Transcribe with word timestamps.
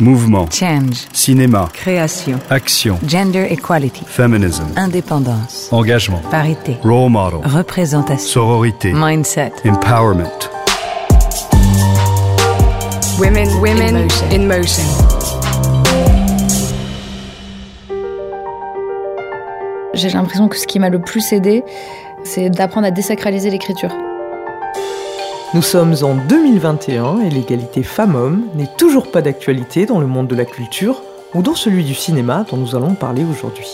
Mouvement. 0.00 0.48
Change. 0.50 1.06
Cinéma. 1.12 1.68
Création. 1.74 2.38
Action. 2.50 2.98
Gender 3.06 3.46
equality. 3.50 4.04
Feminism. 4.06 4.64
Indépendance. 4.76 5.68
Engagement. 5.70 6.20
Parité. 6.30 6.78
Role 6.82 7.10
model. 7.10 7.40
Représentation. 7.44 8.26
Sororité. 8.26 8.92
Mindset. 8.94 9.52
Empowerment. 9.64 10.48
Women, 13.18 13.48
women 13.60 14.08
in 14.32 14.46
motion. 14.46 14.82
J'ai 19.94 20.08
l'impression 20.08 20.48
que 20.48 20.56
ce 20.56 20.66
qui 20.66 20.78
m'a 20.78 20.88
le 20.88 21.00
plus 21.00 21.32
aidé, 21.32 21.62
c'est 22.24 22.48
d'apprendre 22.48 22.86
à 22.86 22.90
désacraliser 22.90 23.50
l'écriture. 23.50 23.90
Nous 25.54 25.60
sommes 25.60 25.94
en 26.00 26.14
2021 26.14 27.20
et 27.20 27.28
l'égalité 27.28 27.82
femmes-hommes 27.82 28.46
n'est 28.54 28.70
toujours 28.78 29.10
pas 29.10 29.20
d'actualité 29.20 29.84
dans 29.84 29.98
le 29.98 30.06
monde 30.06 30.26
de 30.26 30.34
la 30.34 30.46
culture 30.46 31.02
ou 31.34 31.42
dans 31.42 31.54
celui 31.54 31.84
du 31.84 31.94
cinéma 31.94 32.46
dont 32.50 32.56
nous 32.56 32.74
allons 32.74 32.94
parler 32.94 33.22
aujourd'hui. 33.22 33.68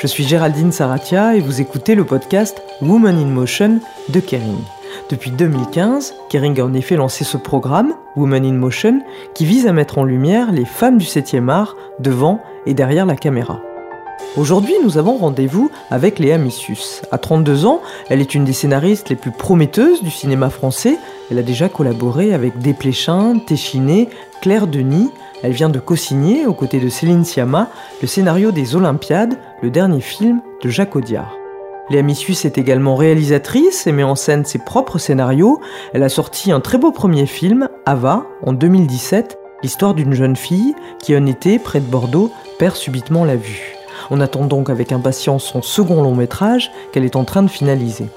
Je 0.00 0.06
suis 0.06 0.22
Géraldine 0.22 0.70
Saratia 0.70 1.34
et 1.34 1.40
vous 1.40 1.60
écoutez 1.60 1.96
le 1.96 2.04
podcast 2.04 2.62
Woman 2.82 3.18
in 3.18 3.26
Motion 3.26 3.80
de 4.10 4.20
Kering. 4.20 4.62
Depuis 5.10 5.32
2015, 5.32 6.14
Kering 6.30 6.60
a 6.60 6.66
en 6.66 6.74
effet 6.74 6.94
lancé 6.94 7.24
ce 7.24 7.36
programme, 7.36 7.94
Woman 8.14 8.44
in 8.44 8.52
Motion, 8.52 9.02
qui 9.34 9.44
vise 9.44 9.66
à 9.66 9.72
mettre 9.72 9.98
en 9.98 10.04
lumière 10.04 10.52
les 10.52 10.64
femmes 10.64 10.98
du 10.98 11.06
7e 11.06 11.48
art 11.48 11.76
devant 11.98 12.40
et 12.64 12.74
derrière 12.74 13.06
la 13.06 13.16
caméra. 13.16 13.58
Aujourd'hui, 14.36 14.74
nous 14.82 14.96
avons 14.96 15.18
rendez-vous 15.18 15.70
avec 15.90 16.18
Léa 16.18 16.38
Missus. 16.38 17.02
À 17.10 17.18
32 17.18 17.66
ans, 17.66 17.82
elle 18.08 18.22
est 18.22 18.34
une 18.34 18.44
des 18.44 18.54
scénaristes 18.54 19.10
les 19.10 19.16
plus 19.16 19.30
prometteuses 19.30 20.02
du 20.02 20.10
cinéma 20.10 20.48
français. 20.48 20.96
Elle 21.30 21.38
a 21.38 21.42
déjà 21.42 21.68
collaboré 21.68 22.32
avec 22.32 22.58
Desplechin, 22.58 23.38
Téchiné, 23.46 24.08
Claire 24.40 24.66
Denis. 24.66 25.10
Elle 25.42 25.52
vient 25.52 25.68
de 25.68 25.78
co-signer, 25.78 26.46
aux 26.46 26.54
côtés 26.54 26.80
de 26.80 26.88
Céline 26.88 27.26
Sciamma, 27.26 27.68
le 28.00 28.08
scénario 28.08 28.52
des 28.52 28.74
Olympiades, 28.74 29.38
le 29.62 29.68
dernier 29.68 30.00
film 30.00 30.40
de 30.62 30.68
Jacques 30.70 30.96
Audiard. 30.96 31.36
Léa 31.90 32.02
Missus 32.02 32.46
est 32.46 32.56
également 32.56 32.96
réalisatrice 32.96 33.86
et 33.86 33.92
met 33.92 34.02
en 34.02 34.14
scène 34.14 34.46
ses 34.46 34.58
propres 34.58 34.98
scénarios. 34.98 35.60
Elle 35.92 36.04
a 36.04 36.08
sorti 36.08 36.52
un 36.52 36.60
très 36.60 36.78
beau 36.78 36.90
premier 36.90 37.26
film, 37.26 37.68
Ava, 37.84 38.24
en 38.42 38.54
2017, 38.54 39.38
l'histoire 39.62 39.92
d'une 39.92 40.14
jeune 40.14 40.36
fille 40.36 40.74
qui, 41.02 41.14
un 41.14 41.26
été, 41.26 41.58
près 41.58 41.80
de 41.80 41.86
Bordeaux, 41.86 42.30
perd 42.58 42.76
subitement 42.76 43.26
la 43.26 43.36
vue. 43.36 43.81
On 44.14 44.20
attend 44.20 44.44
donc 44.44 44.68
avec 44.68 44.92
impatience 44.92 45.42
son 45.42 45.62
second 45.62 46.02
long 46.02 46.14
métrage 46.14 46.70
qu'elle 46.92 47.06
est 47.06 47.16
en 47.16 47.24
train 47.24 47.42
de 47.42 47.48
finaliser. 47.48 48.08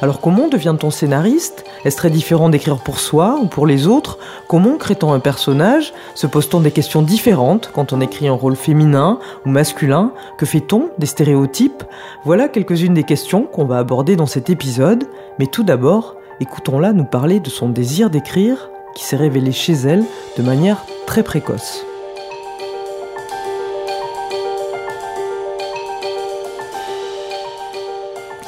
Alors 0.00 0.20
comment 0.20 0.46
devient-on 0.46 0.92
scénariste? 0.92 1.64
Est-ce 1.84 1.96
très 1.96 2.08
différent 2.08 2.48
d'écrire 2.48 2.76
pour 2.76 3.00
soi 3.00 3.36
ou 3.42 3.46
pour 3.46 3.66
les 3.66 3.88
autres? 3.88 4.18
Comment 4.46 4.76
crée-t-on 4.76 5.12
un 5.12 5.18
personnage 5.18 5.92
Se 6.14 6.28
pose-t-on 6.28 6.60
des 6.60 6.70
questions 6.70 7.02
différentes 7.02 7.72
quand 7.74 7.92
on 7.92 8.00
écrit 8.00 8.28
un 8.28 8.32
rôle 8.32 8.54
féminin 8.54 9.18
ou 9.44 9.48
masculin? 9.50 10.12
Que 10.38 10.46
fait-on 10.46 10.90
Des 10.98 11.06
stéréotypes? 11.06 11.82
Voilà 12.24 12.46
quelques-unes 12.46 12.94
des 12.94 13.02
questions 13.02 13.42
qu'on 13.42 13.64
va 13.64 13.78
aborder 13.78 14.14
dans 14.14 14.26
cet 14.26 14.50
épisode. 14.50 15.08
Mais 15.40 15.46
tout 15.46 15.64
d'abord, 15.64 16.14
écoutons-la 16.38 16.92
nous 16.92 17.06
parler 17.06 17.40
de 17.40 17.50
son 17.50 17.68
désir 17.68 18.08
d'écrire 18.08 18.70
qui 18.94 19.02
s'est 19.02 19.16
révélé 19.16 19.50
chez 19.50 19.72
elle 19.72 20.04
de 20.36 20.42
manière 20.44 20.84
très 21.06 21.24
précoce. 21.24 21.84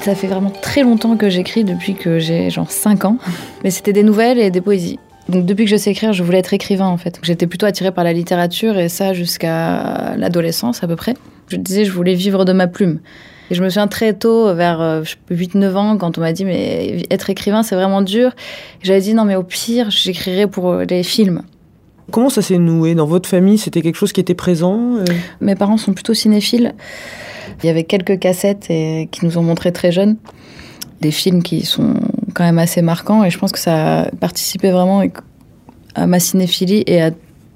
Ça 0.02 0.14
fait 0.14 0.28
vraiment 0.28 0.50
très 0.50 0.82
longtemps 0.82 1.16
que 1.16 1.28
j'écris 1.28 1.62
depuis 1.62 1.94
que 1.94 2.18
j'ai 2.18 2.48
genre 2.48 2.70
5 2.70 3.04
ans. 3.04 3.18
Mais 3.62 3.70
c'était 3.70 3.92
des 3.92 4.02
nouvelles 4.02 4.38
et 4.38 4.50
des 4.50 4.62
poésies. 4.62 4.98
Donc 5.28 5.44
depuis 5.44 5.64
que 5.64 5.70
je 5.70 5.76
sais 5.76 5.90
écrire, 5.90 6.12
je 6.12 6.22
voulais 6.22 6.38
être 6.38 6.54
écrivain 6.54 6.86
en 6.86 6.96
fait. 6.96 7.20
J'étais 7.22 7.46
plutôt 7.46 7.66
attirée 7.66 7.92
par 7.92 8.02
la 8.02 8.12
littérature 8.12 8.78
et 8.78 8.88
ça 8.88 9.12
jusqu'à 9.12 10.16
l'adolescence 10.16 10.82
à 10.82 10.88
peu 10.88 10.96
près. 10.96 11.14
Je 11.48 11.56
disais 11.56 11.84
je 11.84 11.92
voulais 11.92 12.14
vivre 12.14 12.44
de 12.44 12.52
ma 12.52 12.66
plume. 12.66 13.00
Et 13.50 13.54
je 13.54 13.62
me 13.62 13.68
souviens 13.68 13.88
très 13.88 14.14
tôt, 14.14 14.54
vers 14.54 15.02
8-9 15.30 15.74
ans, 15.74 15.96
quand 15.98 16.16
on 16.18 16.20
m'a 16.20 16.32
dit 16.32 16.44
mais 16.44 17.04
être 17.10 17.28
écrivain 17.28 17.62
c'est 17.62 17.74
vraiment 17.74 18.00
dur. 18.00 18.32
J'avais 18.82 19.00
dit 19.00 19.12
non 19.12 19.24
mais 19.24 19.36
au 19.36 19.42
pire 19.42 19.90
j'écrirai 19.90 20.46
pour 20.46 20.76
les 20.76 21.02
films. 21.02 21.42
Comment 22.10 22.30
ça 22.30 22.42
s'est 22.42 22.58
noué 22.58 22.94
dans 22.94 23.06
votre 23.06 23.28
famille? 23.28 23.58
C'était 23.58 23.82
quelque 23.82 23.96
chose 23.96 24.12
qui 24.12 24.20
était 24.20 24.34
présent 24.34 24.96
euh? 24.96 25.04
Mes 25.40 25.54
parents 25.54 25.76
sont 25.76 25.92
plutôt 25.92 26.14
cinéphiles. 26.14 26.74
Il 27.62 27.66
y 27.66 27.68
avait 27.68 27.84
quelques 27.84 28.18
cassettes 28.18 28.66
et, 28.70 29.08
qui 29.10 29.24
nous 29.24 29.38
ont 29.38 29.42
montré 29.42 29.72
très 29.72 29.92
jeunes. 29.92 30.16
Des 31.00 31.10
films 31.10 31.42
qui 31.42 31.64
sont 31.64 31.94
quand 32.34 32.44
même 32.44 32.58
assez 32.58 32.82
marquants 32.82 33.24
et 33.24 33.30
je 33.30 33.38
pense 33.38 33.52
que 33.52 33.58
ça 33.58 34.02
a 34.02 34.10
participé 34.10 34.70
vraiment 34.70 35.02
à 35.94 36.06
ma 36.06 36.20
cinéphilie 36.20 36.84
et 36.86 37.00
à 37.02 37.10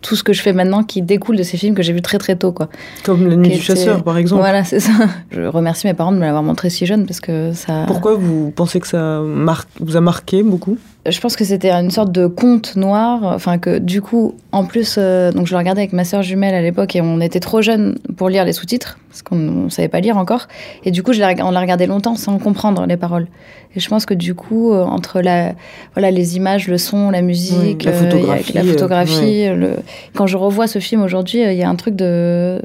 tout 0.05 0.17
ce 0.17 0.23
que 0.23 0.35
je 0.35 0.43
fais 0.43 0.53
maintenant 0.53 0.85
qui 0.85 1.01
découle 1.01 1.37
de 1.37 1.43
ces 1.43 1.57
films 1.57 1.75
que 1.75 1.83
j'ai 1.83 1.95
vus 1.95 2.03
très 2.03 2.19
très 2.19 2.37
tôt. 2.37 2.53
Quoi. 2.53 2.69
Comme 3.05 3.27
La 3.27 3.37
Nuit 3.37 3.49
du 3.49 3.61
Chasseur, 3.61 4.05
par 4.05 4.19
exemple. 4.19 4.43
Voilà, 4.43 4.63
c'est 4.63 4.79
ça. 4.79 4.93
Je 5.31 5.41
remercie 5.41 5.87
mes 5.87 5.95
parents 5.95 6.13
de 6.13 6.19
me 6.19 6.23
l'avoir 6.23 6.43
montré 6.43 6.69
si 6.69 6.85
jeune 6.85 7.07
parce 7.07 7.21
que 7.21 7.53
ça. 7.55 7.85
Pourquoi 7.87 8.15
vous 8.15 8.53
pensez 8.55 8.81
que 8.81 8.87
ça 8.87 9.21
mar... 9.21 9.65
vous 9.81 9.97
a 9.97 10.03
marqué 10.03 10.43
beaucoup? 10.43 10.77
Je 11.07 11.19
pense 11.21 11.37
que 11.37 11.45
c'était 11.45 11.71
une 11.71 11.91
sorte 11.91 12.13
de 12.13 12.27
conte 12.27 12.77
noir, 12.77 13.25
enfin 13.25 13.59
que 13.59 13.79
du 13.79 14.03
coup, 14.03 14.35
en 14.53 14.65
plus, 14.65 14.97
euh, 14.99 15.33
donc 15.33 15.47
je 15.47 15.53
le 15.53 15.59
regardais 15.59 15.83
avec 15.83 15.93
ma 15.93 16.05
sœur 16.05 16.23
jumelle 16.23 16.55
à 16.55 16.63
l'époque 16.63 16.97
et 16.97 17.01
on 17.01 17.21
était 17.21 17.41
trop 17.41 17.63
jeunes 17.63 17.99
pour 18.17 18.29
lire 18.29 18.45
les 18.45 18.53
sous-titres 18.53 18.99
parce 19.15 19.23
qu'on 19.23 19.37
ne 19.37 19.69
savait 19.69 19.87
pas 19.87 20.01
lire 20.01 20.17
encore. 20.17 20.49
Et 20.85 20.91
du 20.91 21.05
coup, 21.05 21.13
je 21.13 21.23
on 21.23 21.51
l'a 21.53 21.61
regardé 21.61 21.87
longtemps 21.87 22.17
sans 22.17 22.37
comprendre 22.39 22.85
les 22.85 22.97
paroles. 22.97 23.29
Et 23.77 23.81
je 23.81 23.89
pense 23.89 24.07
que 24.07 24.15
du 24.15 24.35
coup, 24.35 24.73
euh, 24.73 24.83
entre 24.83 25.21
la, 25.21 25.55
voilà, 25.93 26.11
les 26.11 26.37
images, 26.37 26.67
le 26.67 26.79
son, 26.79 27.11
la 27.11 27.23
musique, 27.23 27.79
oui, 27.81 27.85
la 27.85 27.93
photographie, 27.93 28.53
la 28.55 28.65
photographie 28.65 29.47
euh, 29.47 29.55
le... 29.55 29.77
quand 30.17 30.27
je 30.27 30.37
revois 30.37 30.67
ce 30.67 30.81
film 30.81 31.01
aujourd'hui, 31.03 31.43
il 31.43 31.57
y 31.57 31.63
a 31.63 31.69
un 31.69 31.77
truc 31.77 31.95
de, 31.95 32.61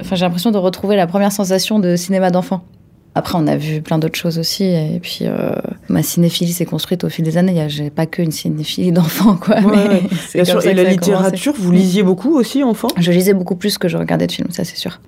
enfin, 0.00 0.16
j'ai 0.16 0.24
l'impression 0.24 0.50
de 0.50 0.56
retrouver 0.56 0.96
la 0.96 1.06
première 1.06 1.30
sensation 1.30 1.78
de 1.78 1.94
cinéma 1.94 2.30
d'enfant. 2.30 2.62
Après, 3.14 3.36
on 3.36 3.46
a 3.46 3.56
vu 3.56 3.82
plein 3.82 3.98
d'autres 3.98 4.18
choses 4.18 4.38
aussi. 4.38 4.64
Et 4.64 4.98
puis, 5.02 5.20
euh, 5.22 5.52
ma 5.90 6.02
cinéphilie 6.02 6.54
s'est 6.54 6.64
construite 6.64 7.04
au 7.04 7.10
fil 7.10 7.22
des 7.22 7.36
années. 7.36 7.66
J'ai 7.68 7.90
pas 7.90 8.06
que 8.06 8.22
une 8.22 8.32
cinéphilie 8.32 8.92
d'enfant, 8.92 9.36
quoi. 9.36 9.60
Ouais, 9.60 10.02
Bien 10.32 10.44
sûr. 10.46 10.64
Et 10.64 10.72
la 10.72 10.84
littérature, 10.84 11.52
vous 11.58 11.70
lisiez 11.70 12.02
beaucoup 12.02 12.34
aussi, 12.34 12.62
enfant? 12.62 12.88
Je 12.98 13.12
lisais 13.12 13.34
beaucoup 13.34 13.56
plus 13.56 13.76
que 13.76 13.88
je 13.88 13.98
regardais 13.98 14.26
de 14.26 14.32
films, 14.32 14.50
ça 14.50 14.64
c'est 14.64 14.78
sûr. 14.78 14.98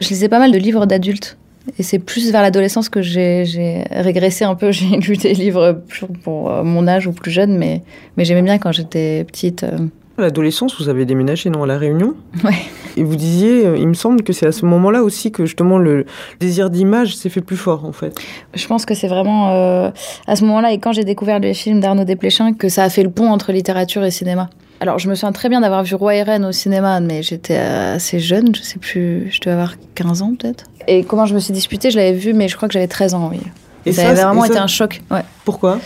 Je 0.00 0.08
lisais 0.08 0.28
pas 0.28 0.38
mal 0.38 0.52
de 0.52 0.58
livres 0.58 0.86
d'adultes. 0.86 1.36
Et 1.78 1.82
c'est 1.82 1.98
plus 1.98 2.32
vers 2.32 2.42
l'adolescence 2.42 2.88
que 2.88 3.02
j'ai 3.02 3.84
régressé 3.90 4.44
un 4.44 4.54
peu. 4.54 4.72
J'ai 4.72 4.96
lu 4.96 5.16
des 5.16 5.34
livres 5.34 5.82
pour, 6.24 6.50
mon 6.64 6.88
âge 6.88 7.06
ou 7.06 7.12
plus 7.12 7.30
jeune, 7.30 7.56
mais, 7.56 7.82
mais 8.16 8.24
j'aimais 8.24 8.42
bien 8.42 8.58
quand 8.58 8.72
j'étais 8.72 9.24
petite. 9.24 9.62
Euh, 9.64 9.78
l'adolescence, 10.20 10.80
vous 10.80 10.88
avez 10.88 11.04
déménagé 11.04 11.50
non, 11.50 11.64
à 11.64 11.66
La 11.66 11.78
Réunion? 11.78 12.14
Ouais. 12.44 12.54
Et 12.96 13.02
vous 13.02 13.16
disiez, 13.16 13.66
euh, 13.66 13.76
il 13.76 13.88
me 13.88 13.94
semble 13.94 14.22
que 14.22 14.32
c'est 14.32 14.46
à 14.46 14.52
ce 14.52 14.64
moment-là 14.66 15.02
aussi 15.02 15.32
que 15.32 15.46
justement 15.46 15.78
le 15.78 16.06
désir 16.38 16.70
d'image 16.70 17.16
s'est 17.16 17.28
fait 17.28 17.40
plus 17.40 17.56
fort 17.56 17.84
en 17.84 17.92
fait. 17.92 18.18
Je 18.54 18.66
pense 18.66 18.84
que 18.84 18.94
c'est 18.94 19.08
vraiment 19.08 19.50
euh, 19.50 19.90
à 20.26 20.36
ce 20.36 20.44
moment-là 20.44 20.72
et 20.72 20.78
quand 20.78 20.92
j'ai 20.92 21.04
découvert 21.04 21.38
les 21.38 21.54
films 21.54 21.80
d'Arnaud 21.80 22.04
Desplechin 22.04 22.52
que 22.52 22.68
ça 22.68 22.84
a 22.84 22.90
fait 22.90 23.02
le 23.02 23.10
pont 23.10 23.28
entre 23.28 23.52
littérature 23.52 24.04
et 24.04 24.10
cinéma. 24.10 24.50
Alors, 24.80 24.98
je 24.98 25.10
me 25.10 25.14
souviens 25.14 25.32
très 25.32 25.50
bien 25.50 25.60
d'avoir 25.60 25.82
vu 25.82 25.94
Roi 25.94 26.14
et 26.14 26.22
Reine 26.22 26.44
au 26.46 26.52
cinéma, 26.52 27.00
mais 27.00 27.22
j'étais 27.22 27.58
assez 27.58 28.18
jeune, 28.18 28.54
je 28.54 28.62
sais 28.62 28.78
plus, 28.78 29.28
je 29.30 29.38
devais 29.40 29.52
avoir 29.52 29.74
15 29.94 30.22
ans 30.22 30.34
peut-être. 30.34 30.64
Et 30.88 31.04
comment 31.04 31.26
je 31.26 31.34
me 31.34 31.38
suis 31.38 31.52
disputée, 31.52 31.90
je 31.90 31.98
l'avais 31.98 32.14
vu, 32.14 32.32
mais 32.32 32.48
je 32.48 32.56
crois 32.56 32.66
que 32.66 32.72
j'avais 32.72 32.88
13 32.88 33.12
ans, 33.14 33.28
oui. 33.30 33.40
Et 33.84 33.92
ça, 33.92 34.08
avait 34.08 34.22
vraiment 34.22 34.44
été 34.44 34.58
un 34.58 34.66
choc. 34.66 35.02
Ouais. 35.10 35.22
Pourquoi? 35.44 35.78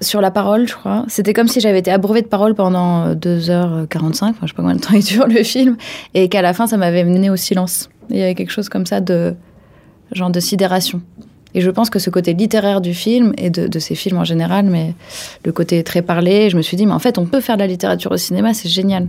Sur 0.00 0.20
la 0.20 0.30
parole, 0.30 0.68
je 0.68 0.74
crois. 0.74 1.04
C'était 1.08 1.32
comme 1.32 1.48
si 1.48 1.60
j'avais 1.60 1.80
été 1.80 1.90
abreuvée 1.90 2.22
de 2.22 2.26
parole 2.26 2.54
pendant 2.54 3.14
2h45, 3.14 4.24
enfin, 4.24 4.32
je 4.42 4.48
sais 4.48 4.52
pas 4.54 4.62
combien 4.62 4.76
de 4.76 4.80
temps 4.80 4.92
il 4.94 5.04
dure 5.04 5.28
le 5.28 5.44
film, 5.44 5.76
et 6.14 6.28
qu'à 6.28 6.42
la 6.42 6.52
fin, 6.52 6.66
ça 6.66 6.76
m'avait 6.76 7.04
mené 7.04 7.30
au 7.30 7.36
silence. 7.36 7.90
Il 8.10 8.16
y 8.16 8.22
avait 8.22 8.34
quelque 8.34 8.52
chose 8.52 8.68
comme 8.68 8.86
ça 8.86 9.00
de 9.00 9.34
genre 10.10 10.30
de 10.30 10.40
sidération. 10.40 11.00
Et 11.54 11.60
je 11.60 11.70
pense 11.70 11.90
que 11.90 11.98
ce 11.98 12.10
côté 12.10 12.32
littéraire 12.32 12.80
du 12.80 12.94
film, 12.94 13.32
et 13.36 13.50
de, 13.50 13.66
de, 13.66 13.78
ces 13.78 13.94
films 13.94 14.18
en 14.18 14.24
général, 14.24 14.66
mais 14.66 14.94
le 15.44 15.52
côté 15.52 15.82
très 15.82 16.02
parlé, 16.02 16.50
je 16.50 16.56
me 16.56 16.62
suis 16.62 16.76
dit, 16.76 16.86
mais 16.86 16.92
en 16.92 16.98
fait, 16.98 17.18
on 17.18 17.26
peut 17.26 17.40
faire 17.40 17.56
de 17.56 17.60
la 17.62 17.66
littérature 17.66 18.12
au 18.12 18.16
cinéma, 18.16 18.54
c'est 18.54 18.68
génial. 18.68 19.08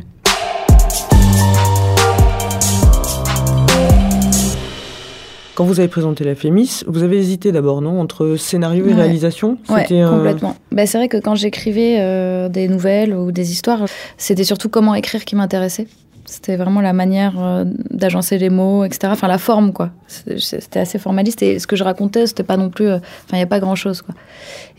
Quand 5.56 5.66
vous 5.66 5.80
avez 5.80 5.88
présenté 5.88 6.24
la 6.24 6.34
Fémis, 6.34 6.82
vous 6.88 7.04
avez 7.04 7.18
hésité 7.18 7.52
d'abord, 7.52 7.82
non 7.82 8.02
Entre 8.02 8.38
scénario 8.38 8.86
et 8.86 8.90
ouais. 8.90 8.96
réalisation? 8.96 9.60
Oui, 9.70 9.82
complètement. 9.88 10.56
Bah, 10.72 10.88
c'est 10.88 10.98
vrai 10.98 11.08
que 11.08 11.18
quand 11.18 11.36
j'écrivais 11.36 11.98
euh, 12.00 12.50
des 12.50 12.68
nouvelles 12.68 13.14
ou 13.14 13.32
des 13.32 13.52
histoires, 13.52 13.86
c'était 14.18 14.44
surtout 14.44 14.70
comment 14.70 14.96
écrire 14.96 15.24
qui 15.26 15.36
m'intéressait. 15.36 15.86
C'était 16.34 16.56
vraiment 16.56 16.82
la 16.82 16.94
manière 16.94 17.36
euh, 17.38 17.64
d'agencer 17.92 18.40
les 18.40 18.50
mots, 18.50 18.84
etc. 18.86 19.10
Enfin, 19.12 19.28
la 19.28 19.38
forme, 19.38 19.72
quoi. 19.72 19.92
C'était 20.08 20.80
assez 20.80 20.98
formaliste. 20.98 21.44
Et 21.44 21.60
ce 21.60 21.68
que 21.68 21.76
je 21.76 21.84
racontais, 21.84 22.26
c'était 22.26 22.42
pas 22.42 22.58
non 22.58 22.72
plus. 22.72 22.88
Euh, 22.88 22.96
enfin, 22.98 23.34
il 23.34 23.38
n'y 23.38 23.44
a 23.44 23.48
pas 23.48 23.60
grand-chose, 23.60 24.02
quoi. 24.02 24.16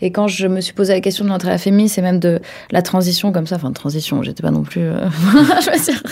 Et 0.01 0.11
quand 0.11 0.27
je 0.27 0.47
me 0.47 0.59
suis 0.59 0.73
posé 0.73 0.91
la 0.91 0.99
question 0.99 1.23
de 1.23 1.29
l'entrée 1.29 1.51
à 1.51 1.53
la 1.53 1.87
c'est 1.87 2.01
même 2.01 2.19
de 2.19 2.41
la 2.71 2.81
transition 2.81 3.31
comme 3.31 3.47
ça. 3.47 3.55
Enfin, 3.55 3.71
transition, 3.71 4.21
j'étais 4.21 4.43
pas 4.43 4.51
non 4.51 4.63
plus. 4.63 4.81
Euh, 4.81 5.07
je 5.61 5.71
veux 5.71 5.81
dire. 5.81 6.03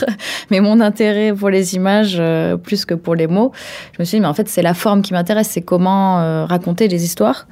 Mais 0.50 0.62
mon 0.62 0.80
intérêt 0.80 1.34
pour 1.34 1.50
les 1.50 1.75
images, 1.75 2.22
plus 2.63 2.86
que 2.86 2.94
pour 2.94 3.13
les 3.13 3.28
mots, 3.28 3.51
je 3.98 4.01
me 4.01 4.06
suis 4.06 4.19
dit, 4.19 4.22
mais 4.22 4.28
en 4.28 4.34
fait, 4.34 4.48
c'est 4.48 4.62
la 4.62 4.74
forme 4.74 5.01
qui 5.01 5.12
m'intéresse. 5.12 5.50
C'est 5.50 5.62
comment 5.62 6.46
raconter 6.46 6.88
les 6.88 7.04
histoires. 7.04 7.48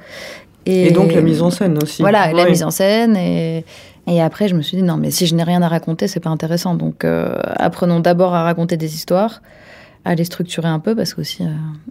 Et, 0.64 0.92
donc 0.92 1.12
la 1.12 1.20
mise 1.20 1.42
en 1.42 1.50
scène 1.50 1.76
aussi. 1.82 2.00
Voilà, 2.00 2.32
la 2.32 2.46
mise 2.46 2.62
en 2.62 2.70
scène. 2.70 3.16
Et, 3.16 3.64
et 4.06 4.20
après, 4.20 4.48
je 4.48 4.54
me 4.54 4.62
suis 4.62 4.76
dit, 4.76 4.82
non, 4.82 4.96
mais 4.96 5.10
si 5.10 5.26
je 5.26 5.34
n'ai 5.34 5.44
rien 5.44 5.62
à 5.62 5.68
raconter, 5.68 6.08
c'est 6.08 6.20
pas 6.20 6.30
intéressant. 6.30 6.74
Donc 6.74 7.04
euh, 7.04 7.38
apprenons 7.56 8.00
d'abord 8.00 8.34
à 8.34 8.42
raconter 8.42 8.76
des 8.76 8.94
histoires 8.94 9.40
à 10.04 10.14
les 10.14 10.24
structurer 10.24 10.68
un 10.68 10.80
peu 10.80 10.96
parce 10.96 11.14
que 11.14 11.20
aussi 11.20 11.44
euh, 11.44 11.48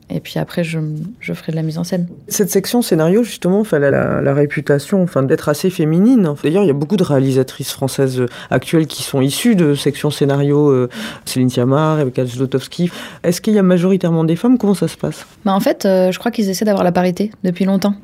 et 0.09 0.19
puis 0.19 0.37
après 0.37 0.63
je, 0.63 0.79
je, 1.19 1.33
ferai 1.33 1.51
de 1.51 1.57
la 1.57 1.63
mise 1.63 1.77
en 1.77 1.83
scène. 1.83 2.07
Cette 2.27 2.49
section 2.49 2.81
scénario 2.81 3.23
justement, 3.23 3.63
elle 3.71 3.85
a 3.85 3.91
la, 3.91 4.21
la 4.21 4.33
réputation 4.33 5.01
enfin 5.01 5.23
d'être 5.23 5.47
assez 5.49 5.69
féminine. 5.69 6.33
D'ailleurs, 6.43 6.63
il 6.63 6.67
y 6.67 6.71
a 6.71 6.73
beaucoup 6.73 6.97
de 6.97 7.03
réalisatrices 7.03 7.71
françaises 7.71 8.25
actuelles 8.49 8.87
qui 8.87 9.03
sont 9.03 9.21
issues 9.21 9.55
de 9.55 9.75
section 9.75 10.11
scénario. 10.11 10.69
Euh, 10.69 10.89
Céline 11.25 11.49
Sciamma, 11.49 11.95
Rebecca 11.95 12.25
Zlotowski. 12.25 12.91
Est-ce 13.23 13.39
qu'il 13.39 13.53
y 13.53 13.59
a 13.59 13.63
majoritairement 13.63 14.23
des 14.23 14.35
femmes? 14.35 14.57
Comment 14.57 14.73
ça 14.73 14.87
se 14.87 14.97
passe? 14.97 15.25
Bah, 15.45 15.53
en 15.53 15.59
fait, 15.59 15.85
euh, 15.85 16.11
je 16.11 16.19
crois 16.19 16.31
qu'ils 16.31 16.49
essaient 16.49 16.65
d'avoir 16.65 16.83
la 16.83 16.91
parité 16.91 17.31
depuis 17.43 17.65
longtemps. 17.65 17.95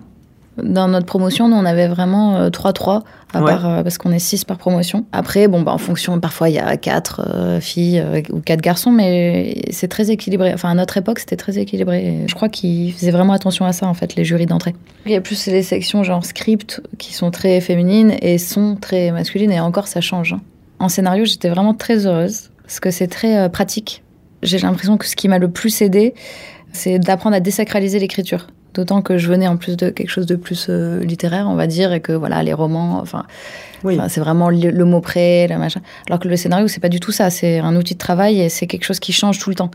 Dans 0.62 0.88
notre 0.88 1.06
promotion, 1.06 1.48
nous, 1.50 1.56
on 1.56 1.66
avait 1.66 1.88
vraiment 1.88 2.50
3-3, 2.50 3.04
à 3.34 3.42
Ouais. 3.42 3.46
part, 3.52 3.66
euh, 3.68 3.84
parce 3.84 3.98
qu'on 3.98 4.12
est 4.12 4.20
6 4.20 4.44
par 4.46 4.58
promotion. 4.58 5.06
Après, 5.12 5.48
bon, 5.48 5.62
bah, 5.62 5.72
en 5.74 5.78
fonction, 5.78 6.20
parfois, 6.20 6.50
il 6.50 6.56
y 6.56 6.60
a 6.60 6.78
4 6.78 7.60
filles 7.62 8.00
euh, 8.00 8.22
ou 8.32 8.40
4 8.40 8.62
garçons, 8.62 8.92
mais 8.92 9.62
c'est 9.72 9.88
très 9.88 10.10
équilibré. 10.10 10.52
Enfin, 10.54 10.70
à 10.70 10.74
notre 10.74 10.98
époque, 10.98 11.20
c'était 11.20 11.36
très 11.36 11.58
équilibré. 11.60 12.24
Je 12.28 12.34
crois 12.36 12.50
qu'ils 12.50 12.94
faisaient 12.94 13.12
vraiment 13.12 13.34
attention 13.34 13.66
à 13.66 13.74
ça, 13.74 13.86
en 13.88 13.94
fait, 13.94 14.16
les 14.16 14.24
jurys 14.26 14.46
d'entrée. 14.48 14.74
Il 15.06 15.12
y 15.12 15.16
a 15.16 15.22
plus 15.22 15.46
les 15.48 15.62
sections 15.64 16.04
genre 16.04 16.26
script 16.26 16.82
qui 16.98 17.14
sont 17.14 17.30
très 17.32 17.62
féminines 17.62 18.16
et 18.22 18.38
sont 18.38 18.76
très 18.80 19.12
masculines, 19.12 19.52
et 19.52 19.60
encore, 19.60 19.88
ça 19.88 20.02
change. 20.02 20.34
hein. 20.34 20.42
En 20.80 20.90
scénario, 20.90 21.26
j'étais 21.26 21.50
vraiment 21.50 21.74
très 21.74 22.06
heureuse, 22.08 22.50
parce 22.64 22.80
que 22.80 22.92
c'est 22.92 23.08
très 23.08 23.38
euh, 23.38 23.50
pratique. 23.50 24.04
J'ai 24.44 24.60
l'impression 24.60 24.98
que 24.98 25.06
ce 25.08 25.16
qui 25.16 25.28
m'a 25.28 25.40
le 25.40 25.50
plus 25.50 25.82
aidé, 25.82 26.14
c'est 26.78 27.00
d'apprendre 27.00 27.36
à 27.36 27.40
désacraliser 27.40 28.00
l'écriture. 28.00 28.48
D'autant 28.74 29.02
que 29.02 29.18
je 29.18 29.28
venais 29.28 29.48
en 29.48 29.58
plus 29.58 29.76
de 29.76 29.90
quelque 29.90 30.10
chose 30.10 30.28
de 30.28 30.36
plus 30.36 30.68
euh, 30.70 31.04
littéraire, 31.04 31.48
on 31.50 31.56
va 31.56 31.66
dire, 31.68 31.92
et 31.94 32.00
que 32.00 32.12
voilà, 32.14 32.44
les 32.44 32.54
romans, 32.54 33.00
enfin, 33.02 33.26
Oui. 33.84 33.98
c'est 34.08 34.20
vraiment 34.20 34.50
le, 34.50 34.70
le 34.70 34.86
mot 34.86 35.02
près, 35.02 35.48
le 35.48 35.58
machin. 35.58 35.82
Alors 36.08 36.20
que 36.20 36.28
le 36.28 36.36
scénario, 36.38 36.68
c'est 36.68 36.80
pas 36.80 36.90
du 36.90 37.00
tout 37.00 37.12
ça. 37.12 37.30
C'est 37.32 37.58
un 37.60 37.76
outil 37.76 37.96
de 37.96 38.00
travail 38.00 38.40
et 38.40 38.50
c'est 38.50 38.68
quelque 38.68 38.84
chose 38.86 39.00
qui 39.00 39.14
change 39.14 39.40
tout 39.40 39.50
le 39.50 39.56
temps. 39.56 39.72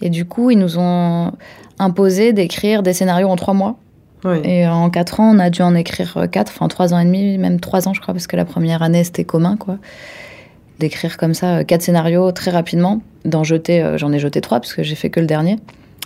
Et 0.00 0.08
du 0.08 0.24
coup, 0.24 0.50
ils 0.50 0.58
nous 0.58 0.78
ont 0.78 1.32
imposé 1.78 2.32
d'écrire 2.32 2.82
des 2.82 2.94
scénarios 2.94 3.28
en 3.28 3.36
trois 3.36 3.52
mois. 3.54 3.76
Ouais. 4.24 4.40
Et 4.44 4.66
en 4.66 4.88
quatre 4.90 5.20
ans, 5.20 5.34
on 5.34 5.38
a 5.38 5.50
dû 5.50 5.60
en 5.62 5.74
écrire 5.74 6.26
quatre, 6.30 6.52
enfin 6.54 6.68
trois 6.68 6.94
ans 6.94 6.98
et 6.98 7.04
demi, 7.04 7.36
même 7.36 7.60
trois 7.60 7.88
ans, 7.88 7.94
je 7.94 8.00
crois, 8.00 8.14
parce 8.14 8.26
que 8.26 8.36
la 8.36 8.44
première 8.46 8.82
année, 8.82 9.04
c'était 9.04 9.24
commun, 9.24 9.56
quoi. 9.58 9.76
D'écrire 10.78 11.18
comme 11.18 11.34
ça 11.34 11.58
euh, 11.58 11.64
quatre 11.64 11.82
scénarios 11.82 12.32
très 12.32 12.50
rapidement, 12.50 13.02
d'en 13.26 13.44
jeter, 13.44 13.82
euh, 13.82 13.98
j'en 13.98 14.12
ai 14.12 14.18
jeté 14.18 14.40
trois, 14.40 14.60
parce 14.60 14.72
que 14.72 14.82
j'ai 14.82 14.94
fait 14.94 15.10
que 15.10 15.20
le 15.20 15.26
dernier. 15.26 15.56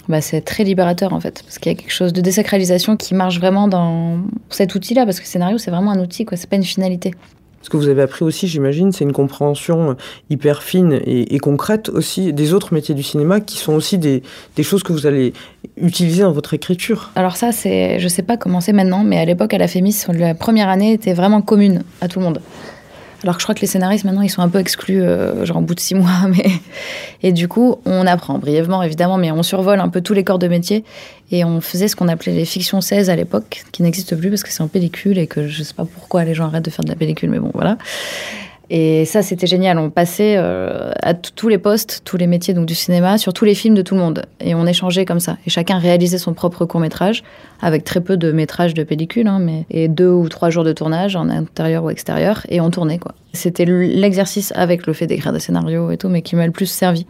Bah, 0.08 0.20
c'est 0.20 0.42
très 0.42 0.64
libérateur, 0.64 1.12
en 1.12 1.20
fait, 1.20 1.42
parce 1.44 1.58
qu'il 1.58 1.72
y 1.72 1.74
a 1.74 1.78
quelque 1.78 1.92
chose 1.92 2.12
de 2.12 2.20
désacralisation 2.20 2.96
qui 2.96 3.14
marche 3.14 3.38
vraiment 3.38 3.68
dans 3.68 4.18
cet 4.50 4.74
outil-là, 4.74 5.04
parce 5.04 5.18
que 5.18 5.24
le 5.24 5.28
scénario, 5.28 5.58
c'est 5.58 5.70
vraiment 5.70 5.92
un 5.92 6.00
outil, 6.00 6.24
quoi, 6.24 6.36
c'est 6.36 6.48
pas 6.48 6.56
une 6.56 6.64
finalité. 6.64 7.14
Ce 7.62 7.70
que 7.70 7.78
vous 7.78 7.88
avez 7.88 8.02
appris 8.02 8.26
aussi, 8.26 8.46
j'imagine, 8.46 8.92
c'est 8.92 9.04
une 9.04 9.14
compréhension 9.14 9.92
euh, 9.92 9.94
hyper 10.28 10.62
fine 10.62 11.00
et, 11.06 11.34
et 11.34 11.38
concrète 11.38 11.88
aussi 11.88 12.34
des 12.34 12.52
autres 12.52 12.74
métiers 12.74 12.94
du 12.94 13.02
cinéma 13.02 13.40
qui 13.40 13.56
sont 13.56 13.72
aussi 13.72 13.96
des, 13.96 14.22
des 14.56 14.62
choses 14.62 14.82
que 14.82 14.92
vous 14.92 15.06
allez 15.06 15.32
utiliser 15.78 16.24
dans 16.24 16.32
votre 16.32 16.52
écriture. 16.52 17.10
Alors 17.16 17.36
ça, 17.38 17.52
c'est, 17.52 17.98
je 18.00 18.08
sais 18.08 18.20
pas 18.20 18.36
comment 18.36 18.60
c'est 18.60 18.74
maintenant, 18.74 19.02
mais 19.02 19.16
à 19.16 19.24
l'époque, 19.24 19.54
à 19.54 19.58
la 19.58 19.66
Fémis, 19.66 19.96
la 20.12 20.34
première 20.34 20.68
année 20.68 20.92
était 20.92 21.14
vraiment 21.14 21.40
commune 21.40 21.84
à 22.02 22.08
tout 22.08 22.18
le 22.18 22.26
monde. 22.26 22.42
Alors 23.24 23.36
que 23.36 23.40
je 23.40 23.46
crois 23.46 23.54
que 23.54 23.62
les 23.62 23.66
scénaristes, 23.66 24.04
maintenant, 24.04 24.20
ils 24.20 24.28
sont 24.28 24.42
un 24.42 24.50
peu 24.50 24.58
exclus, 24.58 25.02
euh, 25.02 25.46
genre 25.46 25.56
au 25.56 25.60
bout 25.62 25.74
de 25.74 25.80
six 25.80 25.94
mois. 25.96 26.28
Mais... 26.28 26.44
Et 27.22 27.32
du 27.32 27.48
coup, 27.48 27.76
on 27.86 28.06
apprend 28.06 28.38
brièvement, 28.38 28.82
évidemment, 28.82 29.16
mais 29.16 29.32
on 29.32 29.42
survole 29.42 29.80
un 29.80 29.88
peu 29.88 30.02
tous 30.02 30.12
les 30.12 30.24
corps 30.24 30.38
de 30.38 30.46
métier. 30.46 30.84
Et 31.30 31.42
on 31.42 31.62
faisait 31.62 31.88
ce 31.88 31.96
qu'on 31.96 32.08
appelait 32.08 32.34
les 32.34 32.44
fictions 32.44 32.82
16 32.82 33.08
à 33.08 33.16
l'époque, 33.16 33.64
qui 33.72 33.82
n'existent 33.82 34.16
plus 34.16 34.28
parce 34.28 34.42
que 34.42 34.52
c'est 34.52 34.62
en 34.62 34.68
pellicule 34.68 35.18
et 35.18 35.26
que 35.26 35.48
je 35.48 35.62
sais 35.62 35.74
pas 35.74 35.86
pourquoi 35.86 36.24
les 36.24 36.34
gens 36.34 36.44
arrêtent 36.44 36.66
de 36.66 36.70
faire 36.70 36.84
de 36.84 36.90
la 36.90 36.96
pellicule, 36.96 37.30
mais 37.30 37.38
bon, 37.38 37.50
voilà. 37.54 37.78
Et 38.70 39.04
ça, 39.04 39.22
c'était 39.22 39.46
génial. 39.46 39.78
On 39.78 39.90
passait 39.90 40.36
euh, 40.36 40.92
à 41.02 41.14
tous 41.14 41.48
les 41.48 41.58
postes, 41.58 42.02
tous 42.04 42.16
les 42.16 42.26
métiers 42.26 42.54
donc 42.54 42.66
du 42.66 42.74
cinéma, 42.74 43.18
sur 43.18 43.32
tous 43.32 43.44
les 43.44 43.54
films 43.54 43.74
de 43.74 43.82
tout 43.82 43.94
le 43.94 44.00
monde. 44.00 44.24
Et 44.40 44.54
on 44.54 44.66
échangeait 44.66 45.04
comme 45.04 45.20
ça. 45.20 45.36
Et 45.46 45.50
chacun 45.50 45.78
réalisait 45.78 46.18
son 46.18 46.32
propre 46.32 46.64
court-métrage, 46.64 47.22
avec 47.60 47.84
très 47.84 48.00
peu 48.00 48.16
de 48.16 48.32
métrages 48.32 48.74
de 48.74 48.82
pellicule, 48.82 49.28
hein, 49.28 49.38
mais... 49.38 49.66
et 49.70 49.88
deux 49.88 50.10
ou 50.10 50.28
trois 50.28 50.50
jours 50.50 50.64
de 50.64 50.72
tournage, 50.72 51.14
en 51.14 51.28
intérieur 51.28 51.84
ou 51.84 51.90
extérieur, 51.90 52.46
et 52.48 52.60
on 52.60 52.70
tournait, 52.70 52.98
quoi. 52.98 53.14
C'était 53.32 53.64
l'exercice 53.66 54.52
avec 54.54 54.86
le 54.86 54.92
fait 54.92 55.06
d'écrire 55.06 55.32
des 55.32 55.40
scénarios 55.40 55.90
et 55.90 55.96
tout, 55.96 56.08
mais 56.08 56.22
qui 56.22 56.36
m'a 56.36 56.46
le 56.46 56.52
plus 56.52 56.66
servi. 56.66 57.06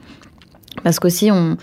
Parce 0.83 0.99
qu'aussi, 0.99 1.31
on, 1.31 1.57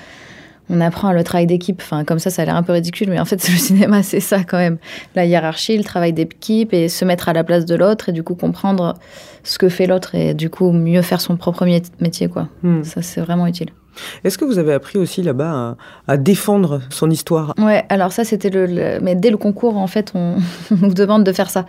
on 0.72 0.82
apprend 0.82 1.12
le 1.12 1.24
travail 1.24 1.46
d'équipe. 1.48 1.82
Enfin, 1.84 2.04
comme 2.06 2.18
ça, 2.20 2.30
ça 2.30 2.42
a 2.42 2.46
l'air 2.46 2.56
un 2.56 2.64
peu 2.64 2.72
ridicule, 2.74 3.10
mais 3.10 3.20
en 3.20 3.26
fait, 3.26 3.48
le 3.50 3.56
cinéma, 3.58 4.02
c'est 4.04 4.20
ça 4.22 4.44
quand 4.44 4.58
même. 4.58 4.78
La 5.16 5.26
hiérarchie, 5.26 5.78
le 5.78 5.84
travail 5.84 6.14
d'équipe 6.14 6.74
et 6.74 6.88
se 6.90 7.04
mettre 7.06 7.30
à 7.30 7.34
la 7.34 7.44
place 7.44 7.66
de 7.66 7.76
l'autre 7.76 8.10
et 8.10 8.12
du 8.14 8.24
coup 8.24 8.36
comprendre 8.36 8.96
ce 9.44 9.58
que 9.58 9.70
fait 9.70 9.86
l'autre 9.88 10.16
et 10.16 10.34
du 10.34 10.50
coup 10.50 10.72
mieux 10.72 11.02
faire 11.02 11.20
son 11.22 11.36
propre 11.36 11.66
mé- 11.66 11.84
métier, 12.00 12.28
quoi. 12.30 12.48
Hmm. 12.64 12.84
Ça, 12.84 13.02
c'est 13.02 13.22
vraiment 13.22 13.48
utile. 13.48 13.70
Est-ce 14.24 14.38
que 14.38 14.46
vous 14.46 14.58
avez 14.58 14.74
appris 14.74 14.98
aussi 14.98 15.22
là-bas 15.22 15.76
à, 16.08 16.18
défendre 16.18 16.82
son 16.90 17.10
histoire? 17.10 17.54
Ouais, 17.58 17.84
alors 17.90 18.12
ça, 18.12 18.24
c'était 18.24 18.50
le, 18.50 19.00
Mais 19.02 19.16
dès 19.16 19.30
le 19.30 19.38
concours, 19.38 19.78
en 19.78 19.88
fait, 19.88 20.12
on, 20.16 20.36
on 20.72 20.76
nous 20.88 20.94
demande 20.94 21.24
de 21.24 21.32
faire 21.32 21.50
ça. 21.50 21.66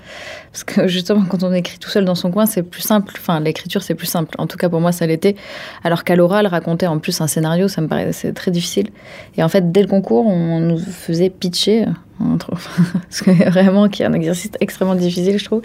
Parce 0.53 0.65
que 0.65 0.87
justement, 0.89 1.25
quand 1.29 1.43
on 1.43 1.53
écrit 1.53 1.79
tout 1.79 1.91
seul 1.91 2.05
dans 2.05 2.15
son 2.15 2.31
coin, 2.31 2.47
c'est 2.47 2.63
plus 2.63 2.83
simple. 2.83 3.15
Enfin, 3.19 3.41
l'écriture, 3.41 3.83
c'est 3.83 3.95
plus 3.95 4.07
simple. 4.07 4.35
En 4.39 4.47
tout 4.47 4.57
cas, 4.57 4.69
pour 4.69 4.81
moi, 4.81 4.93
ça 4.93 5.07
l'était. 5.07 5.37
Alors 5.85 6.05
qu'à 6.05 6.17
l'oral, 6.17 6.47
raconter 6.47 6.87
en 6.87 6.99
plus 6.99 7.21
un 7.21 7.27
scénario, 7.27 7.69
ça 7.69 7.81
me 7.81 7.89
paraissait 7.89 8.33
très 8.33 8.51
difficile. 8.51 8.89
Et 9.37 9.43
en 9.43 9.49
fait, 9.49 9.73
dès 9.73 9.83
le 9.83 9.89
concours, 9.89 10.27
on 10.27 10.61
nous 10.61 10.79
faisait 10.79 11.31
pitcher. 11.31 11.87
entre- 12.21 12.53
Parce 12.93 13.23
que 13.23 13.51
vraiment, 13.51 13.89
qui 13.89 14.03
est 14.03 14.07
un 14.07 14.13
exercice 14.13 14.51
extrêmement 14.61 14.95
difficile, 14.95 15.39
je 15.39 15.45
trouve. 15.45 15.63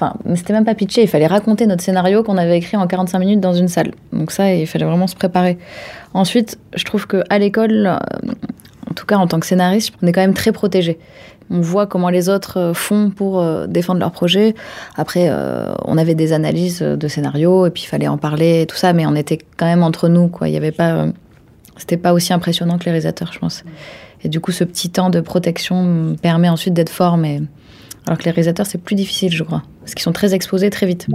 Enfin, 0.00 0.14
c'était 0.36 0.52
même 0.52 0.64
pas 0.64 0.76
pitcher, 0.76 1.02
il 1.02 1.08
fallait 1.08 1.26
raconter 1.26 1.66
notre 1.66 1.82
scénario 1.82 2.22
qu'on 2.22 2.36
avait 2.36 2.56
écrit 2.56 2.76
en 2.76 2.86
45 2.86 3.18
minutes 3.18 3.40
dans 3.40 3.52
une 3.52 3.66
salle. 3.66 3.90
Donc 4.12 4.30
ça, 4.30 4.54
il 4.54 4.64
fallait 4.64 4.84
vraiment 4.84 5.08
se 5.08 5.16
préparer. 5.16 5.58
Ensuite, 6.14 6.56
je 6.76 6.84
trouve 6.84 7.08
que 7.08 7.24
à 7.30 7.40
l'école, 7.40 7.84
euh, 7.88 7.96
en 8.88 8.94
tout 8.94 9.06
cas 9.06 9.16
en 9.16 9.26
tant 9.26 9.40
que 9.40 9.46
scénariste, 9.46 9.92
on 10.00 10.06
est 10.06 10.12
quand 10.12 10.20
même 10.20 10.34
très 10.34 10.52
protégé. 10.52 11.00
On 11.50 11.60
voit 11.60 11.88
comment 11.88 12.10
les 12.10 12.28
autres 12.28 12.58
euh, 12.60 12.74
font 12.74 13.10
pour 13.10 13.40
euh, 13.40 13.66
défendre 13.66 13.98
leur 13.98 14.12
projet. 14.12 14.54
Après, 14.94 15.32
on 15.84 15.98
avait 15.98 16.14
des 16.14 16.32
analyses 16.32 16.78
de 16.78 17.08
scénario 17.08 17.66
et 17.66 17.70
puis 17.70 17.82
il 17.82 17.88
fallait 17.88 18.06
en 18.06 18.18
parler 18.18 18.62
et 18.62 18.66
tout 18.66 18.76
ça, 18.76 18.92
mais 18.92 19.04
on 19.04 19.16
était 19.16 19.38
quand 19.56 19.66
même 19.66 19.82
entre 19.82 20.08
nous, 20.08 20.28
quoi. 20.28 20.46
Il 20.46 20.54
y 20.54 20.56
avait 20.56 20.70
pas, 20.70 21.06
c'était 21.76 21.96
pas 21.96 22.12
aussi 22.12 22.32
impressionnant 22.32 22.78
que 22.78 22.84
les 22.84 22.92
réalisateurs, 22.92 23.32
je 23.32 23.40
pense. 23.40 23.64
Et 24.22 24.28
du 24.28 24.38
coup, 24.38 24.52
ce 24.52 24.62
petit 24.62 24.90
temps 24.90 25.10
de 25.10 25.18
protection 25.18 25.82
me 25.82 26.14
permet 26.14 26.48
ensuite 26.48 26.74
d'être 26.74 26.90
fort, 26.90 27.16
mais 27.16 27.42
alors 28.08 28.18
que 28.18 28.24
les 28.24 28.30
réalisateurs, 28.30 28.66
c'est 28.66 28.78
plus 28.82 28.94
difficile, 28.96 29.32
je 29.32 29.44
crois, 29.44 29.62
parce 29.80 29.94
qu'ils 29.94 30.02
sont 30.02 30.12
très 30.12 30.34
exposés 30.34 30.70
très 30.70 30.86
vite. 30.86 31.06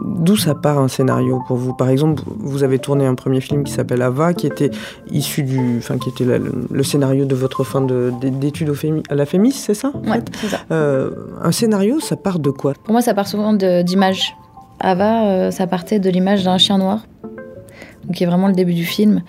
D'où 0.00 0.36
ça 0.36 0.54
part 0.54 0.78
un 0.78 0.88
scénario 0.88 1.42
pour 1.46 1.56
vous? 1.56 1.74
Par 1.74 1.88
exemple, 1.88 2.22
vous 2.38 2.62
avez 2.62 2.78
tourné 2.78 3.04
un 3.06 3.14
premier 3.14 3.40
film 3.40 3.64
qui 3.64 3.72
s'appelle 3.72 4.02
Ava, 4.02 4.32
qui 4.34 4.46
était 4.46 4.70
issu 5.10 5.42
du, 5.42 5.78
enfin, 5.78 5.98
qui 5.98 6.08
était 6.10 6.24
la- 6.24 6.38
le, 6.38 6.52
le 6.70 6.82
scénario 6.82 7.24
de 7.24 7.34
votre 7.34 7.64
fin 7.64 7.80
de- 7.80 8.12
d'é- 8.20 8.30
d'études 8.30 8.72
à 9.10 9.14
la 9.14 9.26
Fémis, 9.26 9.52
c'est 9.52 9.74
ça 9.74 9.90
en 9.94 10.00
Ouais, 10.08 10.16
fait? 10.16 10.30
c'est 10.40 10.46
ça. 10.48 10.58
Euh, 10.70 11.10
Un 11.42 11.52
scénario, 11.52 11.98
ça 12.00 12.16
part 12.16 12.38
de 12.38 12.50
quoi? 12.50 12.74
Pour 12.84 12.92
moi, 12.92 13.02
ça 13.02 13.14
part 13.14 13.26
souvent 13.26 13.52
d'images. 13.52 14.36
Ava, 14.80 15.24
euh, 15.26 15.50
ça 15.50 15.66
partait 15.66 15.98
de 15.98 16.08
l'image 16.08 16.44
d'un 16.44 16.56
chien 16.58 16.78
noir, 16.78 17.00
qui 18.12 18.24
est 18.24 18.26
vraiment 18.26 18.48
le 18.48 18.54
début 18.54 18.74
du 18.74 18.84
film, 18.84 19.22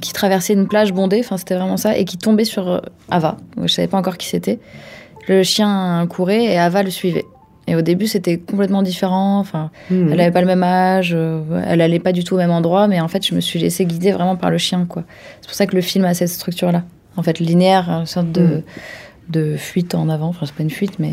qui 0.00 0.12
traversait 0.12 0.52
une 0.54 0.66
plage 0.68 0.92
bondée, 0.92 1.20
enfin 1.20 1.36
c'était 1.36 1.54
vraiment 1.54 1.76
ça, 1.76 1.96
et 1.96 2.04
qui 2.04 2.18
tombait 2.18 2.44
sur 2.44 2.68
euh, 2.68 2.80
Ava. 3.10 3.36
Je 3.62 3.66
savais 3.72 3.88
pas 3.88 3.98
encore 3.98 4.16
qui 4.16 4.26
c'était. 4.28 4.58
Le 5.28 5.42
chien 5.42 6.06
courait 6.10 6.44
et 6.44 6.58
Ava 6.58 6.82
le 6.82 6.90
suivait. 6.90 7.24
Et 7.66 7.76
au 7.76 7.80
début, 7.80 8.06
c'était 8.06 8.36
complètement 8.36 8.82
différent. 8.82 9.38
Enfin, 9.38 9.70
Hmm. 9.88 10.12
elle 10.12 10.20
avait 10.20 10.30
pas 10.30 10.42
le 10.42 10.46
même 10.46 10.62
âge, 10.62 11.12
euh, 11.16 11.40
elle 11.66 11.80
allait 11.80 11.98
pas 11.98 12.12
du 12.12 12.22
tout 12.22 12.34
au 12.34 12.36
même 12.38 12.50
endroit, 12.50 12.88
mais 12.88 13.00
en 13.00 13.08
fait, 13.08 13.26
je 13.26 13.34
me 13.34 13.40
suis 13.40 13.58
laissée 13.58 13.86
guider 13.86 14.12
vraiment 14.12 14.36
par 14.36 14.50
le 14.50 14.58
chien, 14.58 14.84
quoi. 14.86 15.04
C'est 15.40 15.46
pour 15.48 15.54
ça 15.56 15.66
que 15.66 15.74
le 15.74 15.80
film 15.80 16.04
a 16.04 16.12
cette 16.12 16.28
structure-là. 16.28 16.82
En 17.16 17.22
fait, 17.22 17.38
linéaire, 17.38 17.88
une 17.88 18.04
sorte 18.06 18.30
de, 18.32 18.42
Mm. 18.42 18.62
De 19.28 19.56
fuite 19.56 19.94
en 19.94 20.08
avant. 20.08 20.28
Enfin, 20.28 20.46
c'est 20.46 20.54
pas 20.54 20.62
une 20.62 20.70
fuite, 20.70 20.98
mais 20.98 21.12